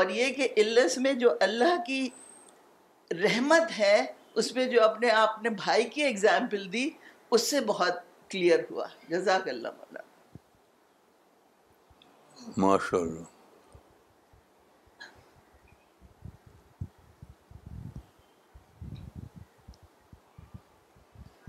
[0.00, 2.08] اور یہ کہ الس میں جو اللہ کی
[3.22, 3.96] رحمت ہے
[4.42, 6.88] اس میں جو اپنے آپ نے بھائی کی اگزامپل دی
[7.34, 10.10] اس سے بہت کلیئر ہوا جزاک اللہ مولا
[12.62, 13.31] ماشاء اللہ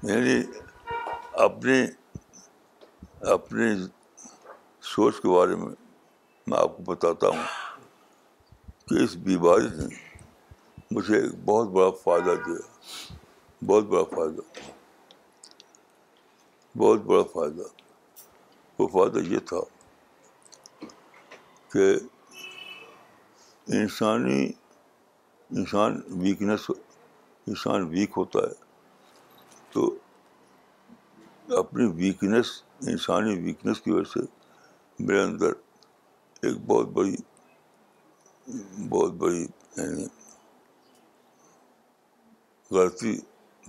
[0.07, 0.41] یعنی
[1.43, 1.75] اپنے
[3.33, 3.65] اپنے
[4.95, 5.67] سوچ کے بارے میں
[6.47, 7.43] میں آپ کو بتاتا ہوں
[8.89, 9.85] کہ اس بیماری نے
[10.95, 13.15] مجھے بہت بڑا فائدہ دیا
[13.65, 14.41] بہت بڑا فائدہ
[16.77, 17.63] بہت بڑا فائدہ
[18.79, 19.59] وہ فائدہ یہ تھا
[21.73, 21.89] کہ
[23.79, 26.69] انسانی انسان ویکنیس
[27.47, 28.62] انسان ویک ہوتا ہے
[29.73, 29.85] تو
[31.57, 32.49] اپنی ویکنیس
[32.89, 34.19] انسانی ویکنیس کی وجہ سے
[35.05, 35.53] میرے اندر
[36.45, 37.15] ایک بہت بڑی
[38.89, 39.41] بہت بڑی
[39.77, 40.05] یعنی
[42.77, 43.15] غلطی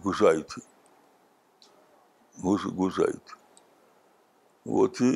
[0.05, 0.63] گھس آئی تھی
[2.45, 3.39] گھس گھس آئی تھی
[4.75, 5.15] وہ تھی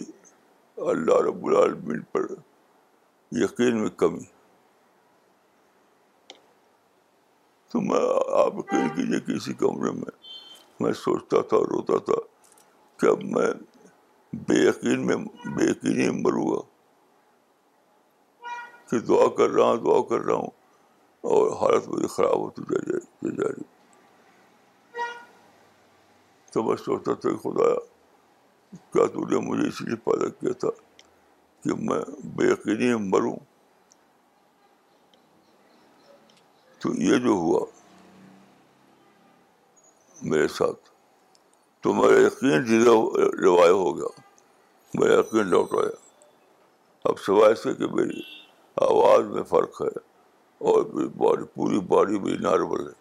[0.93, 2.27] اللہ رب العالمین پر
[3.43, 4.25] یقین میں کمی
[7.73, 8.01] تو میں
[8.45, 10.18] آپ یقین کیجیے کہ کسی کمرے میں
[10.81, 12.19] میں سوچتا تھا روتا تھا
[13.01, 13.49] کہ اب میں
[14.49, 15.17] بے یقین میں
[15.57, 16.61] بے یقینی میں مروں گا
[18.91, 20.57] کہ دعا کر رہا ہوں دعا کر رہا ہوں
[21.35, 22.97] اور حالت میری خراب ہوتی
[23.37, 23.63] جا رہی
[26.53, 27.81] تو میں سوچتا تھا کہ خدایا
[28.93, 30.69] کیا تو نے مجھے اس لیے پیدا کیا تھا
[31.65, 31.99] کہ میں
[32.37, 33.37] بے یقینی مروں
[36.83, 37.65] تو یہ جو ہوا
[40.31, 40.89] میرے ساتھ
[41.83, 44.09] تو میرا یقین روایت ہو گیا
[45.01, 45.91] میرا یقین لوٹ آیا
[47.09, 48.21] اب سوائے سے کہ میری
[48.89, 49.89] آواز میں فرق ہے
[50.71, 52.97] اور پوری میری نارمل ہے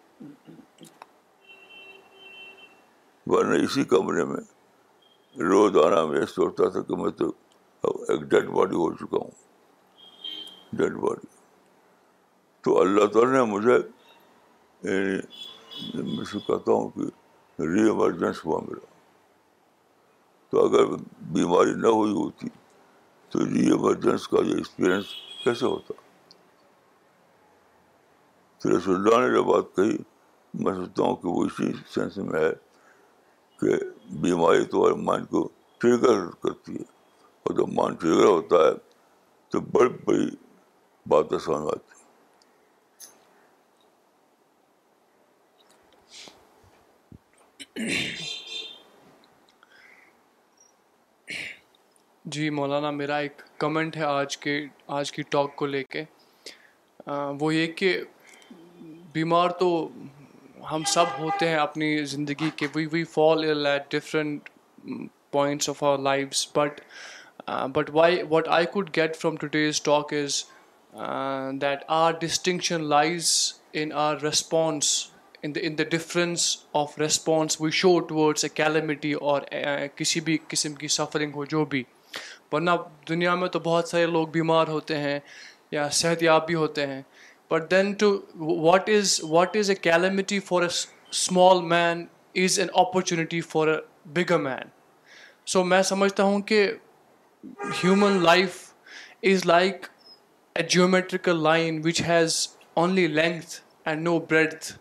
[3.34, 4.40] ورنہ اسی کمرے میں
[5.48, 7.30] روز آنا میں سوچتا تھا کہ میں تو
[8.12, 9.30] ایک ڈیڈ باڈی ہو چکا ہوں
[10.78, 11.26] ڈیڈ باڈی
[12.64, 13.76] تو اللہ تعالیٰ نے مجھے
[14.82, 15.18] یعنی
[15.94, 18.86] میں سے کہتا ہوں کہ ری ایمرجنس ہوا میرا
[20.50, 20.94] تو اگر
[21.32, 22.48] بیماری نہ ہوئی ہوتی
[23.30, 25.04] تو ری ایمرجنس کا یہ ایکسپیرئنس
[25.44, 25.94] کیسے ہوتا
[28.62, 29.96] تو رسول اللہ نے جو بات کہی
[30.62, 32.50] میں سوچتا ہوں کہ وہ اسی سینس میں ہے
[33.60, 33.76] کہ
[34.22, 35.48] بیماری تمہارے مائنڈ کو
[35.80, 36.82] ٹریگر کرتی ہے
[37.46, 38.72] اور جب مائنڈ ٹریگر ہوتا ہے
[39.50, 40.26] تو بڑی بڑی
[41.08, 41.97] باتیں سامنے آتی ہیں
[52.34, 54.56] جی مولانا میرا ایک کمنٹ ہے آج کے
[54.96, 56.02] آج کی ٹاک کو لے کے
[57.40, 57.96] وہ یہ کہ
[59.12, 59.68] بیمار تو
[60.70, 64.48] ہم سب ہوتے ہیں اپنی زندگی کے we we fall in at different
[65.36, 66.80] points of our lives but
[67.74, 70.42] but why what I could get from today's talk is
[71.62, 73.30] that our distinction lies
[73.72, 74.92] in our response
[75.56, 76.44] in the difference
[76.80, 79.42] of response we show towards a calamity اور
[79.96, 81.82] کسی بھی قسم کی suffering ہو جو بھی
[82.52, 82.70] ورنہ
[83.08, 85.18] دنیا میں تو بہت سارے لوگ بیمار ہوتے ہیں
[85.72, 87.00] یا صحت یاب بھی ہوتے ہیں
[87.50, 90.68] but then to what is what is a calamity for a
[91.10, 92.04] small man
[92.44, 93.76] is an opportunity for a
[94.14, 94.68] bigger man
[95.52, 96.66] so میں سمجھتا ہوں کہ
[97.84, 98.56] human life
[99.30, 99.86] is like
[100.56, 102.46] a geometrical line which has
[102.76, 103.54] only length
[103.88, 104.72] and no breadth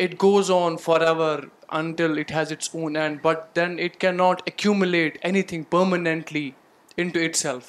[0.00, 0.76] it goes on
[1.06, 1.38] forever
[1.78, 5.18] until it has its own end but then it cannot accumulate
[5.50, 6.50] anything permanently
[7.14, 7.64] into itself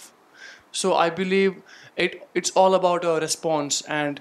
[0.81, 1.51] so I believe
[2.03, 4.19] it it's all about our response and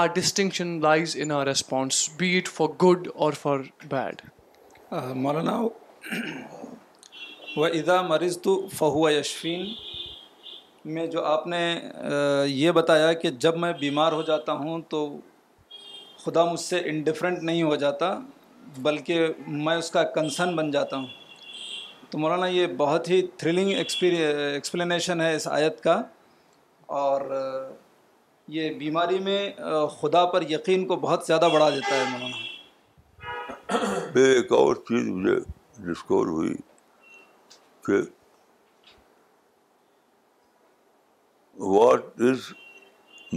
[0.00, 3.58] our distinction lies in our response be it for good اور for
[3.90, 4.22] bad
[5.26, 5.66] مرا نام
[7.56, 9.72] و ادا مرض تو فہو یشفین
[10.94, 15.02] میں جو آپ نے uh, یہ بتایا کہ جب میں بیمار ہو جاتا ہوں تو
[16.24, 18.12] خدا مجھ سے انڈیفرنٹ نہیں ہو جاتا
[18.82, 19.26] بلکہ
[19.62, 21.06] میں اس کا کنسرن بن جاتا ہوں
[22.10, 26.00] تو مولانا یہ بہت ہی تھرلنگ ایکسپلینیشن ہے اس آیت کا
[27.00, 27.20] اور
[28.56, 29.40] یہ بیماری میں
[30.00, 32.38] خدا پر یقین کو بہت زیادہ بڑھا دیتا ہے مولانا
[34.30, 35.38] ایک اور چیز مجھے
[35.90, 36.54] ڈسکور ہوئی
[37.86, 37.96] کہ
[41.76, 42.40] واٹ از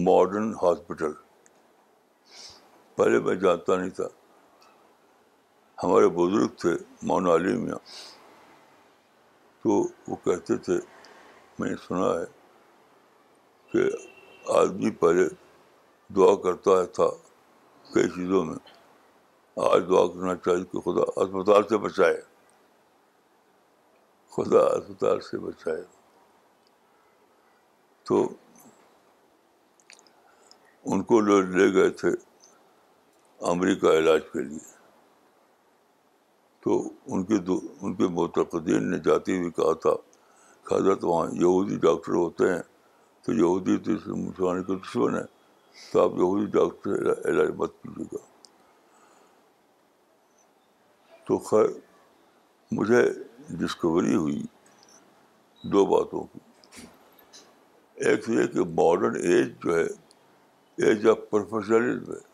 [0.10, 1.14] ماڈرن ہاسپٹل
[2.98, 4.08] پہلے میں جانتا نہیں تھا
[5.84, 6.72] ہمارے بزرگ تھے
[7.34, 7.78] علی میاں
[9.64, 9.78] تو
[10.08, 10.74] وہ کہتے تھے
[11.60, 12.26] میں نے سنا ہے
[13.72, 13.84] کہ
[14.60, 15.28] آدمی پہلے
[16.16, 17.08] دعا کرتا تھا
[17.94, 18.56] کئی چیزوں میں
[19.72, 22.18] آج دعا کرنا چاہیے کہ خدا اسپتال سے بچائے
[24.36, 25.84] خدا اسپتال سے بچائے
[28.08, 28.26] تو
[30.86, 32.10] ان کو لے گئے تھے
[33.52, 34.74] امریکہ علاج کے لیے
[36.64, 36.80] تو
[37.14, 39.94] ان کے دو ان کے متقدین نے جاتے ہوئے کہا تھا
[40.68, 42.62] کہ حضرت وہاں یہودی ڈاکٹر ہوتے ہیں
[43.26, 45.24] تو یہودی تو مسلمان کے دشمن ہیں
[45.92, 48.24] تو آپ یہودی ڈاکٹر علاج مت کیجیے گا
[51.28, 51.66] تو خیر
[52.78, 53.02] مجھے
[53.62, 54.42] ڈسکوری ہوئی
[55.72, 56.40] دو باتوں کی
[58.08, 59.84] ایک یہ کہ ماڈرن ایج جو ہے
[60.86, 62.34] ایج آف پروفیشنلزم ہے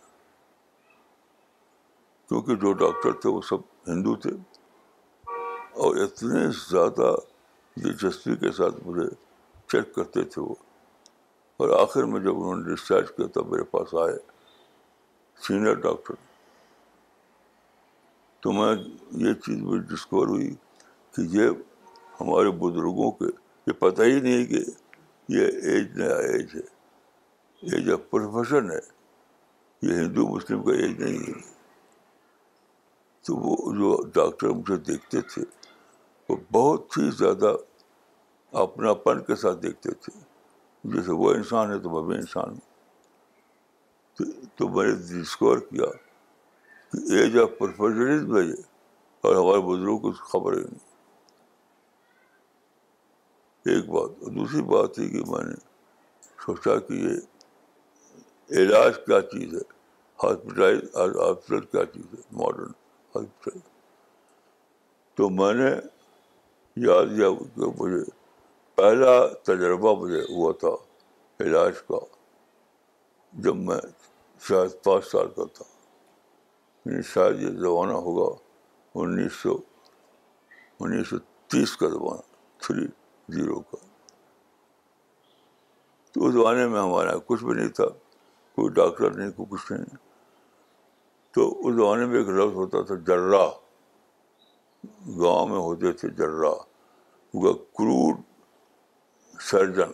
[2.31, 4.29] کیونکہ جو ڈاکٹر تھے وہ سب ہندو تھے
[5.83, 7.09] اور اتنے زیادہ
[7.83, 9.07] دلچسپی کے ساتھ مجھے
[9.71, 10.53] چیک کرتے تھے وہ
[11.61, 14.15] اور آخر میں جب انہوں نے ڈسچارج کیا تب میرے پاس آئے
[15.47, 16.13] سینئر ڈاکٹر
[18.43, 18.71] تو میں
[19.25, 20.49] یہ چیز بھی ڈسکور ہوئی
[21.15, 21.47] کہ یہ
[22.21, 23.31] ہمارے بزرگوں کے
[23.67, 24.63] یہ پتہ ہی نہیں کہ
[25.37, 28.79] یہ ایج نیا ایج ہے ایج آف پروفیشن ہے
[29.89, 31.59] یہ ہندو مسلم کا ایج نہیں ہے
[33.25, 35.41] تو وہ جو ڈاکٹر مجھے دیکھتے تھے
[36.29, 37.55] وہ بہت ہی زیادہ
[38.61, 40.13] اپنا پن کے ساتھ دیکھتے تھے
[40.93, 42.69] جیسے وہ انسان ہے تو میں بھی انسان ہوں
[44.57, 45.89] تو میں نے ڈسکور کیا
[46.91, 48.51] کہ ایج آف یہ
[49.21, 50.89] اور ہمارے بزرگوں کو خبر ہی نہیں
[53.73, 55.55] ایک بات اور دوسری بات یہ کہ میں نے
[56.45, 59.63] سوچا کہ یہ علاج کیا چیز ہے
[60.23, 62.71] ہاسپٹلائز ہاسپٹل کیا چیز ہے ماڈرن
[63.19, 63.51] اچھا۔
[65.15, 65.69] تو میں نے
[66.87, 68.03] یاد دیا کہ مجھے
[68.75, 69.13] پہلا
[69.47, 70.69] تجربہ مجھے ہوا تھا
[71.45, 71.97] علاج کا
[73.43, 73.79] جب میں
[74.47, 75.65] شاید پانچ سال کا تھا
[76.85, 78.29] یعنی شاید یہ زمانہ ہوگا
[79.01, 79.55] انیس سو
[80.83, 81.17] انیس سو
[81.51, 82.21] تیس کا زمانہ
[82.65, 82.85] تھری
[83.35, 83.77] زیرو کا
[86.13, 87.85] تو اس زمانے میں ہمارا کچھ بھی نہیں تھا
[88.55, 89.97] کوئی ڈاکٹر نہیں کوئی کچھ نہیں
[91.33, 93.45] تو اس زمانے میں ایک لفظ ہوتا تھا جرا
[95.21, 96.51] گاؤں میں ہوتے تھے جرا
[97.33, 98.13] وہ
[99.49, 99.85] سرجا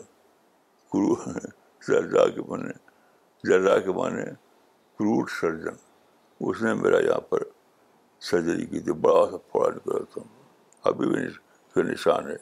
[1.85, 2.71] سرجن بنے
[3.49, 4.23] جرا کے معنی
[4.97, 5.75] کروڈ سرجن
[6.47, 7.43] اس نے میرا یہاں پر
[8.29, 10.21] سرجری کی تھی بڑا سا پھوڑا نکلا تھا
[10.89, 11.25] ابھی بھی
[11.73, 12.35] کے نشان ہے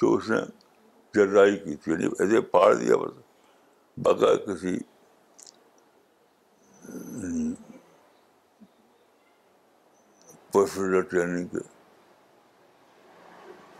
[0.00, 0.36] تو اس نے
[1.14, 3.18] جرائی کی تھی یعنی ایسے پھاڑ دیا بس
[4.04, 4.76] بغیر کسی
[10.52, 11.58] پرسنل ٹریننگ کے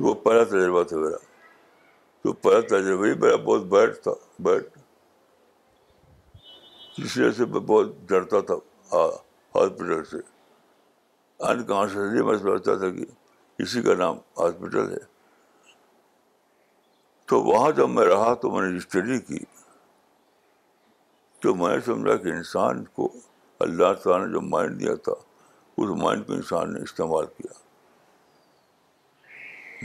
[0.05, 1.17] وہ پہلا تجربہ تھا میرا
[2.23, 4.13] تو پہلا تجربہ ہی میرا بہت بیڈ تھا
[4.45, 4.65] بیڈ
[6.99, 8.55] اس وجہ سے میں بہت ڈرتا تھا
[8.95, 10.17] ہاسپٹل سے
[11.49, 13.05] ان کانشیس نہیں میں سمجھتا تھا کہ
[13.63, 15.05] اسی کا نام ہاسپٹل ہے
[17.31, 19.37] تو وہاں جب میں رہا تو میں نے اسٹڈی کی
[21.47, 23.09] تو میں سمجھا کہ انسان کو
[23.65, 25.13] اللہ تعالیٰ نے جو مائنڈ دیا تھا
[25.83, 27.53] اس مائنڈ کو انسان نے استعمال کیا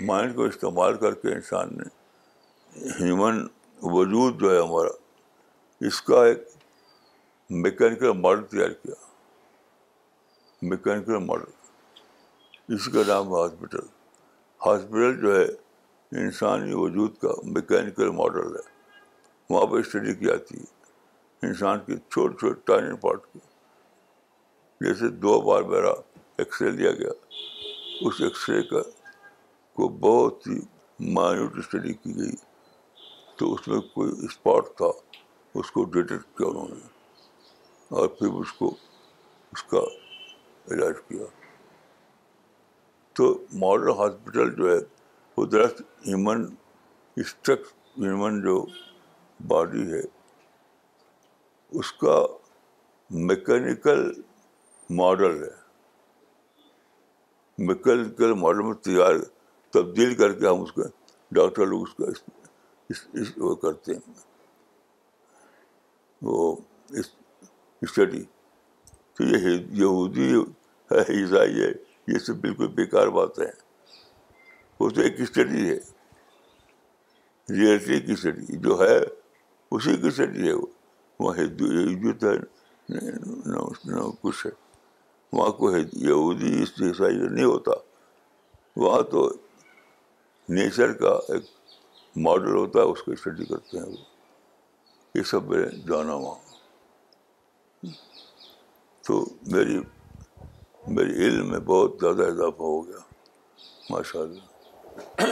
[0.07, 1.89] مائنڈ کو استعمال کر کے انسان نے
[3.01, 3.41] ہیومن
[3.97, 4.89] وجود جو ہے ہمارا
[5.87, 6.47] اس کا ایک
[7.65, 8.95] میکینیکل ماڈل تیار کیا
[10.71, 13.87] میکینیکل ماڈل اس کا نام ہے ہاسپٹل
[14.65, 15.45] ہاسپٹل جو ہے
[16.23, 18.69] انسانی وجود کا میکینیکل ماڈل ہے
[19.49, 20.79] وہاں پہ اسٹڈی کی جاتی ہے
[21.45, 23.39] انسان کی چھوٹے چھوٹے ٹائنی پارٹ کی
[24.85, 25.89] جیسے دو بار میرا
[26.41, 27.11] ایکس رے لیا گیا
[28.07, 28.81] اس ایکس رے کا
[29.75, 30.59] کو بہت ہی
[31.13, 32.35] مائنیوٹ اسٹڈی کی گئی
[33.37, 34.89] تو اس میں کوئی اسپاٹ تھا
[35.59, 38.73] اس کو ڈیٹیکٹ کیا انہوں نے اور پھر اس کو
[39.53, 39.79] اس کا
[40.73, 41.25] علاج کیا
[43.17, 43.33] تو
[43.63, 44.77] ماڈرن ہاسپٹل جو ہے
[45.37, 46.45] وہ درخت ہیومن
[47.23, 48.63] اسٹرکچ ہیومن جو
[49.47, 50.01] باڈی ہے
[51.79, 52.13] اس کا
[53.27, 54.01] میکینیکل
[54.99, 55.49] ماڈل ہے
[57.67, 59.15] میکینیکل ماڈل میں تیار
[59.73, 60.83] تبدیل کر کے ہم اس کا
[61.35, 64.13] ڈاکٹر لوگ اس کا وہ کرتے ہیں
[66.29, 66.55] وہ
[67.81, 68.23] اسٹڈی
[69.17, 69.47] تو یہ
[69.83, 71.71] یہودی ہے عیسائی ہے
[72.13, 73.49] یہ سب بالکل بیکار بات ہے
[74.79, 75.77] وہ تو ایک اسٹڈی ہے
[77.59, 80.65] ریئلٹی کی اسٹڈی جو ہے اسی کی اسٹڈی ہے وہ
[81.21, 82.35] نہ
[84.21, 84.45] کچھ
[85.33, 87.71] وہاں کو یہودی اس عیسائی نہیں ہوتا
[88.81, 89.29] وہاں تو
[90.57, 91.43] نیچر کا ایک
[92.23, 93.97] ماڈل ہوتا ہے اس کو اسٹڈی کرتے ہیں وہ
[95.15, 97.93] یہ سب میں جانا وہاں
[99.07, 99.79] تو میری
[100.97, 102.99] میری علم میں بہت زیادہ اضافہ ہو گیا
[103.89, 105.29] ماشاء اللہ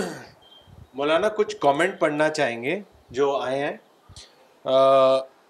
[0.99, 2.79] مولانا کچھ کامنٹ پڑھنا چاہیں گے
[3.19, 3.75] جو آئے ہیں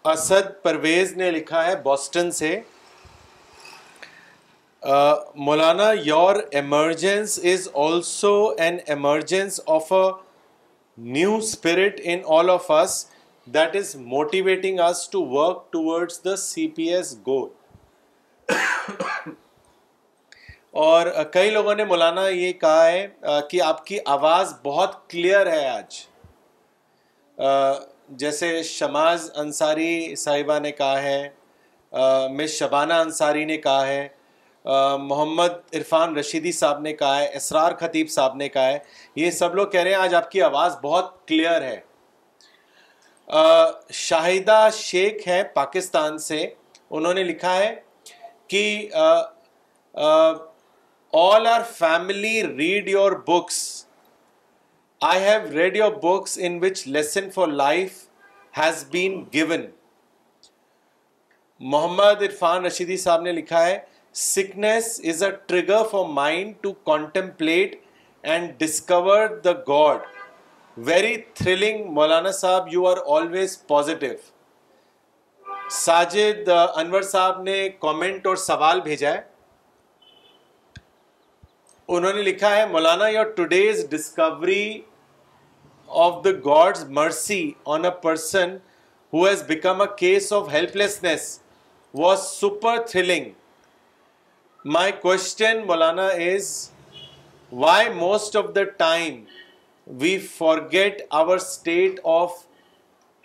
[0.08, 2.60] اسد پرویز نے لکھا ہے بوسٹن سے
[5.46, 10.10] مولانا your emergence is also an emergence of a
[11.18, 13.06] new spirit in all of us
[13.54, 17.50] that is motivating us to work toward the C P S goal
[20.88, 23.08] اور کئی لوگوں نے مولانا یہ کہا ہے
[23.50, 26.02] کہ آپ کی آواز بہت کلیئر ہے آج
[28.18, 31.28] جیسے شماز انصاری صاحبہ نے کہا ہے
[32.36, 34.08] مس شبانہ انصاری نے کہا ہے
[35.10, 38.78] محمد عرفان رشیدی صاحب نے کہا ہے اسرار خطیب صاحب نے کہا ہے
[39.16, 41.80] یہ سب لوگ کہہ رہے ہیں آج آپ کی آواز بہت کلیئر ہے
[44.06, 46.46] شاہدہ شیخ ہے پاکستان سے
[46.90, 47.74] انہوں نے لکھا ہے
[48.54, 48.90] کہ
[49.96, 53.62] all our family read your books
[55.08, 57.92] I have read books in which lesson for life
[58.58, 59.62] has been given
[61.74, 63.78] Muhammad Irfan Rashidi صاحب نے لکھا ہے
[64.22, 67.76] sickness is a trigger for mind to contemplate
[68.32, 70.02] and discover the God
[70.92, 74.14] very thrilling مولانا صاحب you are always positive
[75.80, 79.28] Sajid Anwar صاحب نے comment اور سوال بھیجا ہے
[81.92, 84.62] انہوں نے لکھا ہے مولانا your today's discovery
[86.06, 87.42] of the God's mercy
[87.76, 88.56] on a person
[89.14, 91.40] who has become a case of helplessness
[92.00, 93.30] was super thrilling
[94.74, 96.50] my question Maulana is
[97.60, 99.24] why most of the time
[100.02, 100.18] we
[100.72, 102.34] forget our state of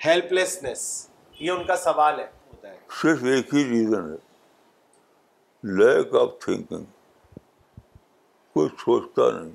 [0.32, 0.84] helplessness
[1.40, 4.16] یہ ان کا سوال ہے صرف ایک ہی reason ہے
[5.82, 6.84] lack of thinking
[8.54, 9.50] کوئی سوچتا نہیں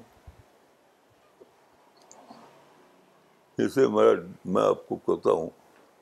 [3.66, 4.12] اسے میرا
[4.53, 5.49] میں آپ کو کہتا ہوں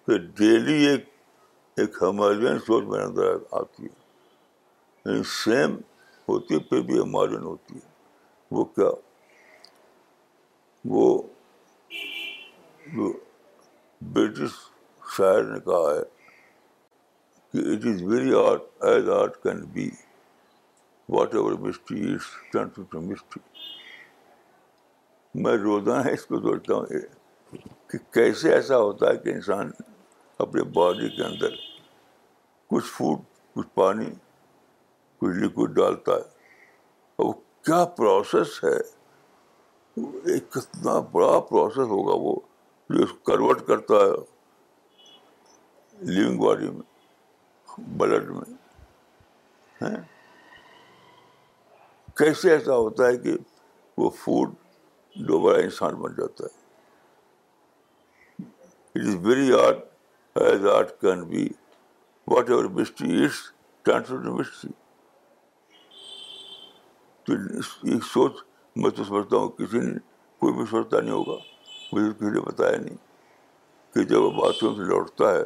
[0.07, 1.05] کہ ڈیلی ایک
[1.79, 5.75] ایک ہمالین سوچ میرے اندر آتی ہے یعنی سیم
[6.29, 7.87] ہوتی ہے پھر بھی ہمالین ہوتی ہے
[8.55, 8.89] وہ کیا
[10.95, 11.05] وہ
[12.95, 13.11] جو
[14.13, 14.53] برٹش
[15.15, 16.03] شاعر نے کہا ہے
[17.51, 19.89] کہ it is very art as art can be
[21.35, 23.65] whatever mystery is to mystery
[25.43, 27.15] میں روزانہ اس کو سوچتا ہوں
[27.89, 29.71] کہ کیسے ایسا ہوتا ہے کہ انسان
[30.45, 31.55] اپنے باڈی کے اندر
[32.71, 33.19] کچھ فوڈ
[33.55, 34.09] کچھ پانی
[35.19, 36.21] کچھ لکوڈ ڈالتا ہے
[37.15, 37.31] اور وہ
[37.65, 38.75] کیا پروسیس ہے
[40.33, 42.35] ایک کتنا بڑا پروسیس ہوگا وہ
[42.89, 44.15] جو اس کنورٹ کرتا ہے
[46.11, 49.91] لیونگ باڈی میں بلڈ میں
[52.17, 53.35] کیسے ایسا ہوتا ہے کہ
[53.97, 54.53] وہ فوڈ
[55.27, 56.65] دوبارہ انسان بن جاتا ہے
[58.97, 59.51] it is is very
[60.35, 61.47] as art can be
[62.49, 64.67] whatever mystery mystery transfer
[67.23, 67.33] تو
[67.91, 68.41] ایک سوچ
[68.81, 69.93] میں تو سمجھتا ہوں کسی نے
[70.39, 71.37] کوئی بھی سوچتا نہیں ہوگا
[71.93, 72.97] مجھے کسی نے بتایا نہیں
[73.93, 75.43] کہ جب وہ باتھ روم سے لوٹتا ہے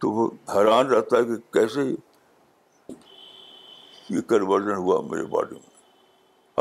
[0.00, 1.84] تو وہ حیران رہتا ہے کہ کیسے
[4.16, 5.76] یہ کنورژن ہوا میرے باڈی میں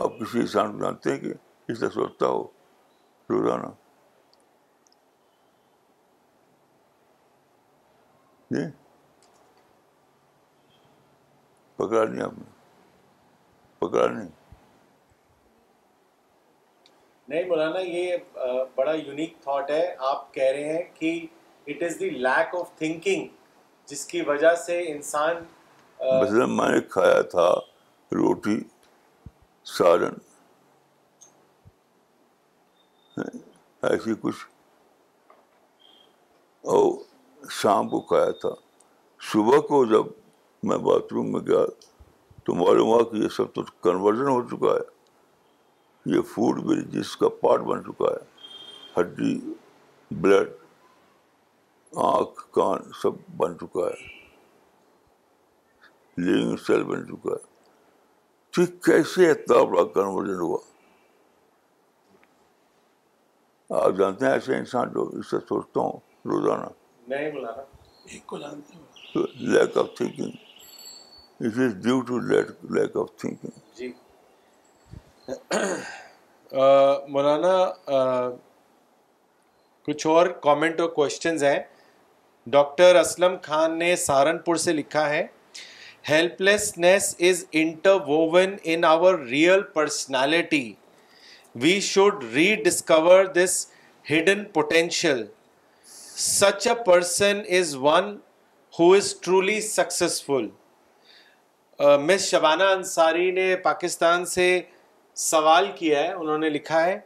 [0.04, 1.34] آپ کسی انسان کو جانتے ہیں کہ
[1.72, 2.44] اس طرح سوچتا ہو
[3.30, 3.72] روزانہ
[8.56, 8.66] جی
[11.78, 12.54] پکڑا نہیں آپ نے
[13.80, 14.28] پکڑا نہیں
[17.28, 18.16] نہیں مولانا یہ
[18.76, 21.18] بڑا یونیک تھاٹ ہے آپ کہہ رہے ہیں کہ
[21.68, 23.28] it is the lack of thinking
[23.92, 25.44] جس کی وجہ سے انسان
[26.22, 27.48] مثلاً میں نے کھایا تھا
[28.18, 28.58] روٹی
[29.78, 30.20] سالن
[33.18, 33.30] ہاں،
[33.90, 34.46] ایسی کچھ
[36.74, 36.92] اور
[37.52, 38.50] شام کو کھایا تھا
[39.32, 40.06] صبح کو جب
[40.68, 41.64] میں باتھ روم میں گیا
[42.46, 47.16] تو معلوم ہوا کہ یہ سب تو کنورژن ہو چکا ہے یہ فوڈ بھی جس
[47.18, 49.40] کا پارٹ بن چکا ہے ہڈی
[50.22, 50.50] بلڈ
[52.06, 54.14] آنکھ کان سب بن چکا ہے
[56.26, 57.54] لیونگ سیل بن چکا ہے
[58.56, 60.58] ٹھیک کیسے اتنا بڑا کنورژن ہوا
[63.84, 65.98] آپ جانتے ہیں ایسے انسان جو اس سے سوچتا ہوں
[66.32, 66.66] روزانہ
[67.10, 67.36] lack
[68.32, 68.48] lack of
[69.78, 70.30] of thinking thinking
[71.40, 72.20] it is due to
[77.14, 77.54] مولانا
[79.86, 81.60] کچھ اور کامنٹ اور کوشچنز ہیں
[82.56, 85.26] ڈاکٹر اسلم خان نے سہارنپور سے لکھا ہے
[86.42, 87.46] helplessness is
[88.08, 90.72] interwoven in our real personality
[91.64, 92.24] we should
[92.64, 93.66] rediscover this
[94.12, 95.24] hidden potential
[96.24, 98.06] such a person is one
[98.78, 100.46] who is truly successful
[102.06, 104.46] miss Shabana Ansari نے پاکستان سے
[105.26, 106.98] سوال کیا ہے انہوں نے لکھا ہے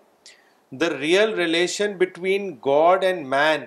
[0.81, 3.65] the real relation between God and man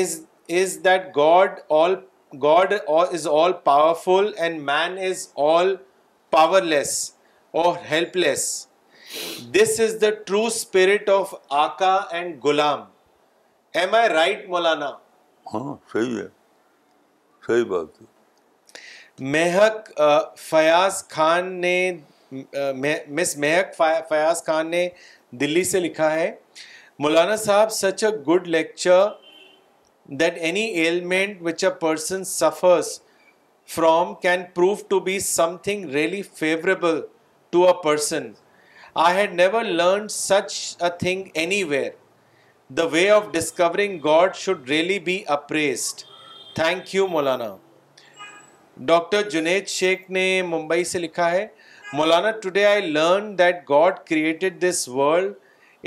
[0.00, 0.18] is
[0.60, 1.94] is that God all
[2.42, 2.74] God
[3.14, 5.74] is all powerful and man is all
[6.72, 6.96] powerless
[7.64, 7.72] or
[8.16, 8.48] helpless
[9.62, 11.34] this is the true spirit of
[11.68, 12.94] آکا اینڈ غلام
[13.78, 14.86] ایم آئی رائٹ مولانا
[15.52, 17.98] ہاں صحیح صحیح ہے ہے بات
[19.34, 19.90] مہک
[20.40, 21.72] فیاض خان نے
[23.16, 23.74] مس مہک
[24.08, 24.88] فیاض خان نے
[25.40, 26.30] دلی سے لکھا ہے
[27.04, 29.04] مولانا صاحب such a good lecture
[30.22, 32.98] that any element which a person suffers
[33.74, 35.18] from can prove to be
[35.64, 37.00] something really favourable
[37.50, 38.32] to a person
[39.06, 41.28] I had never learn such a thing
[41.74, 41.90] anywhere
[42.74, 46.00] the way of discovering God should really be appreciated
[46.54, 47.46] thank you Maulana
[48.86, 51.46] doctor Junaid Sheikh نے ممبئی سے لکھا ہے
[51.96, 55.32] Maulana today I learn that God created this world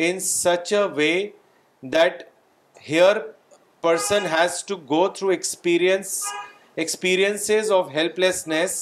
[0.05, 1.09] in such a way
[1.95, 2.23] that
[2.89, 3.17] here
[3.81, 6.23] person has to go through experience
[6.75, 8.79] experiences of helplessness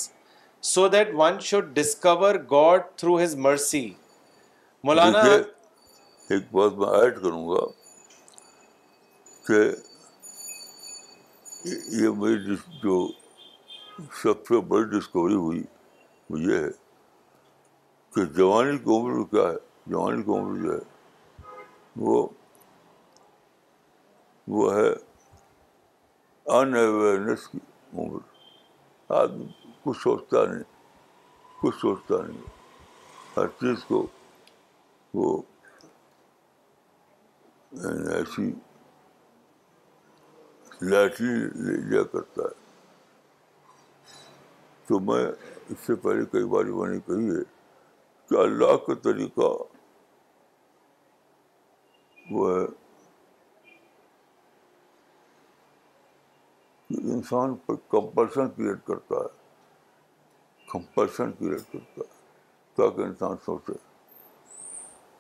[0.73, 3.87] so that one should discover God through his mercy
[4.83, 7.65] Maulana ایک بات میں add کروں گا
[9.47, 9.59] کہ
[11.99, 12.95] یہ میری جو
[14.21, 15.61] سب سے بڑی ڈسکوری ہوئی
[16.29, 16.69] وہ یہ ہے
[18.15, 19.55] کہ جوانی کی عمر کیا ہے
[19.91, 20.77] جوانی کی عمر جو ہے
[22.07, 22.27] وہ
[24.57, 24.87] وہ ہے
[26.59, 27.59] ان اویئرنیس کی
[27.93, 29.47] عمر آدمی
[29.83, 30.63] کچھ سوچتا نہیں
[31.61, 32.41] کچھ سوچتا نہیں
[33.37, 34.05] ہر چیز کو
[35.19, 35.41] وہ
[38.17, 38.51] ایسی
[40.81, 41.33] لائٹلی
[41.89, 42.65] لیا کرتا ہے
[44.87, 45.25] تو میں
[45.69, 47.43] اس سے پہلے کئی بار میں نے کہی ہے
[48.29, 49.47] کہ اللہ کا طریقہ
[52.31, 52.65] وہ ہے
[56.89, 59.35] کہ انسان پر کمپلشن کریٹ کرتا ہے
[60.71, 62.15] کمپلشن کریٹ کرتا ہے
[62.77, 63.73] تاکہ انسان سوچے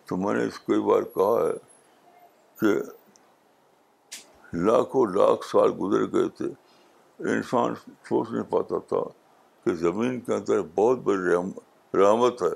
[0.09, 1.57] تو میں نے اس کئی بار کہا ہے
[2.61, 2.79] کہ
[4.65, 6.45] لاکھوں لاکھ سال گزر گئے تھے
[7.31, 7.73] انسان
[8.07, 9.01] سوچ نہیں پاتا تھا
[9.65, 11.35] کہ زمین کے اندر بہت بڑی
[12.01, 12.49] رحمت ہے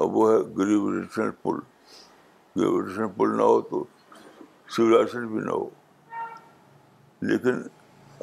[0.00, 1.58] اور وہ ہے گریویٹیشن پل
[2.56, 3.84] گریویٹیشن پل نہ ہو تو
[4.76, 5.68] سولاشن بھی نہ ہو
[7.30, 7.62] لیکن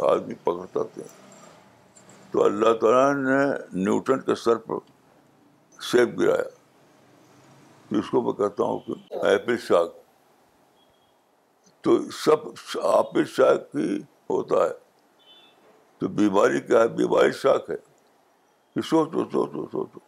[0.10, 1.04] آدمی پکڑتا تھے
[2.32, 3.44] تو اللہ تعالیٰ نے
[3.84, 4.78] نیوٹن کے سر پر
[5.92, 6.46] سیب گرایا
[7.90, 10.02] تو اس کو میں کہتا ہوں کہ ایپل شاک
[11.84, 12.44] تو سب
[12.96, 13.96] آپ شاخ ہی
[14.30, 14.72] ہوتا ہے
[16.00, 17.76] تو بیماری کیا ہے بیماری شاخ ہے
[18.76, 20.00] کہ سوچو سوچو سوچو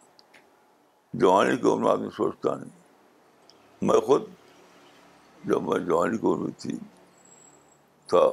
[1.24, 2.70] جوانی کی عمر آدمی سوچتا نہیں
[3.90, 4.22] میں خود
[5.50, 6.76] جب میں جوانی کی عمر تھی
[8.10, 8.24] تھا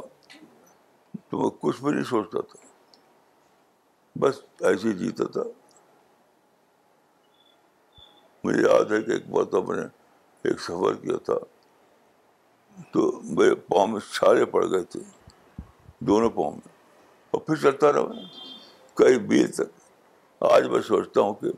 [1.29, 2.61] تو میں کچھ بھی نہیں سوچتا تھا
[4.21, 4.39] بس
[4.69, 5.43] ایسے ہی جیتا تھا
[8.43, 9.87] مجھے یاد ہے کہ ایک مرتبہ میں نے
[10.49, 11.37] ایک سفر کیا تھا
[12.91, 13.01] تو
[13.37, 14.99] میرے پاؤں میں چھالے پڑ گئے تھے
[16.07, 16.71] دونوں پاؤں میں
[17.31, 18.23] اور پھر چلتا رہا میں
[18.97, 21.51] کئی بیل تک آج میں سوچتا ہوں کہ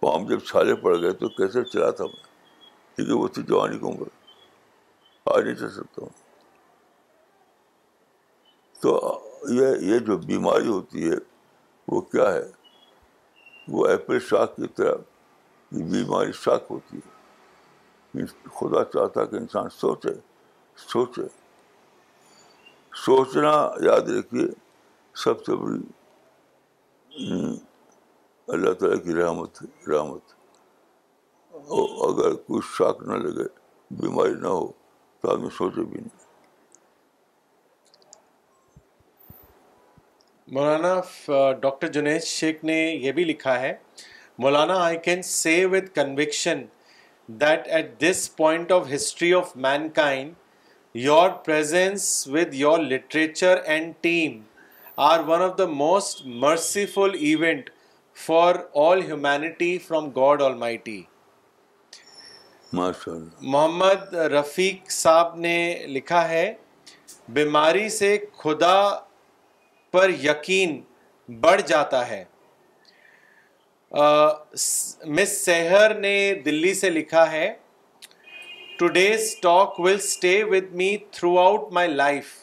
[0.00, 2.24] پاؤں میں جب چھالے پڑ گئے تو کیسے چلا تھا میں
[2.96, 6.24] کیونکہ وہ تو جو نہیں کہوں گا آج نہیں چل سکتا ہوں
[8.80, 9.18] تو
[9.54, 11.16] یہ یہ جو بیماری ہوتی ہے
[11.92, 12.42] وہ کیا ہے
[13.72, 14.94] وہ ایپل شاخ کی طرح
[15.92, 17.14] بیماری شاخ ہوتی ہے
[18.58, 20.10] خدا چاہتا کہ انسان سوچے
[20.78, 21.22] سوچے
[23.04, 23.52] سوچنا
[23.84, 24.46] یاد رکھیے
[25.22, 25.80] سب سے بڑی
[28.54, 29.62] اللہ تعالیٰ کی رحمت
[29.92, 30.34] رحمت
[32.08, 33.46] اگر کچھ شاک نہ لگے
[34.02, 34.66] بیماری نہ ہو
[35.20, 36.24] تو آدمی سوچے بھی نہیں
[40.54, 40.94] مولانا
[41.60, 43.72] ڈاکٹر جنید شیخ نے یہ بھی لکھا ہے
[44.42, 46.64] مولانا I can see with conviction
[47.40, 49.56] that at this point of history of
[49.94, 50.34] mankind
[51.04, 54.38] your presence with your literature and team
[55.06, 57.68] are one of the most merciful event
[58.26, 60.42] for all humanity from God
[60.86, 61.00] almighty
[62.72, 65.56] Muhammad Rafiq صاحب نے
[65.88, 66.46] لکھا ہے
[67.40, 68.74] بیماری سے خدا
[69.92, 70.80] پر یقین
[71.40, 72.22] بڑھ جاتا ہے
[75.16, 77.52] مس سہر نے دلی سے لکھا ہے
[78.80, 82.40] Today's talk will stay with me throughout my life.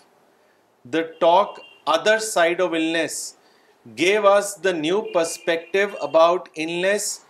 [0.84, 3.36] The talk Other Side of Illness
[3.96, 7.26] gave us the new perspective about illness,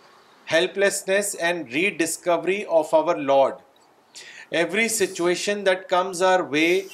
[0.46, 3.56] helplessness and rediscovery of our Lord.
[4.50, 6.86] Every situation that comes our way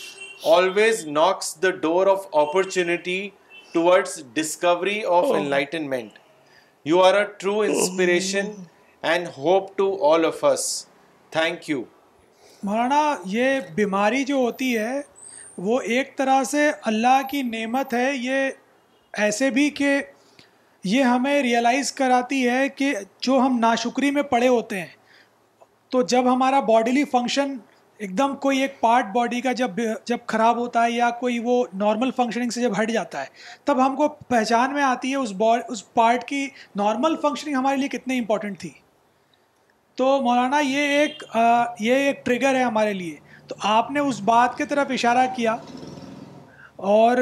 [0.42, 3.34] always knocks the door of opportunity
[3.72, 5.36] towards discovery of oh.
[5.36, 6.14] enlightenment.
[6.82, 7.62] You are a true oh.
[7.62, 8.68] inspiration
[9.00, 10.86] and hope to all of us.
[11.30, 11.88] Thank you.
[12.64, 15.00] مولانا یہ بیماری جو ہوتی ہے
[15.66, 18.50] وہ ایک طرح سے اللہ کی نعمت ہے یہ
[19.24, 19.96] ایسے بھی کہ
[20.84, 22.92] یہ ہمیں ریئلائز کراتی ہے کہ
[23.22, 24.86] جو ہم ناشکری میں پڑے ہوتے ہیں
[25.92, 27.56] تو جب ہمارا باڈیلی فنکشن
[28.04, 31.62] ایک دم کوئی ایک پارٹ باڈی کا جب جب خراب ہوتا ہے یا کوئی وہ
[31.78, 33.26] نارمل فنکشننگ سے جب ہٹ جاتا ہے
[33.64, 35.32] تب ہم کو پہچان میں آتی ہے اس
[35.68, 36.46] اس پارٹ کی
[36.82, 38.70] نارمل فنکشننگ ہمارے لیے کتنی امپورٹنٹ تھی
[40.00, 41.22] تو مولانا یہ ایک
[41.86, 43.16] یہ ایک ٹریگر ہے ہمارے لیے
[43.48, 45.56] تو آپ نے اس بات کی طرف اشارہ کیا
[46.92, 47.18] اور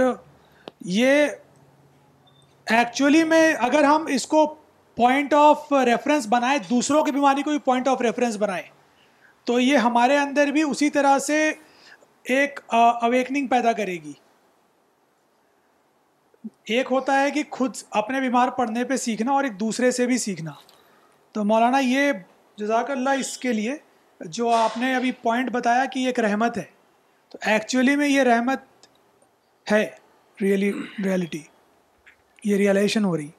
[0.98, 1.22] یہ
[2.76, 4.44] ایکچولی میں اگر ہم اس کو
[5.02, 8.62] پوائنٹ آف ریفرنس بنائیں دوسروں کی بیماری کو بھی پوائنٹ آف ریفرنس بنائیں
[9.46, 11.42] تو یہ ہمارے اندر بھی اسی طرح سے
[12.36, 14.12] ایک اویکننگ پیدا کرے گی
[16.78, 20.18] ایک ہوتا ہے کہ خود اپنے بیمار پڑھنے پہ سیکھنا اور ایک دوسرے سے بھی
[20.28, 20.52] سیکھنا
[21.32, 22.12] تو مولانا یہ
[22.58, 23.74] جزاک اللہ اس کے لیے
[24.36, 26.64] جو آپ نے ابھی پوائنٹ بتایا کہ یہ ایک رحمت ہے
[27.32, 28.88] تو ایکچولی میں یہ رحمت
[29.72, 29.84] ہے
[30.40, 30.70] ریئلی
[31.04, 31.42] ریالٹی
[32.50, 33.37] یہ ریئلائزیشن ہو رہی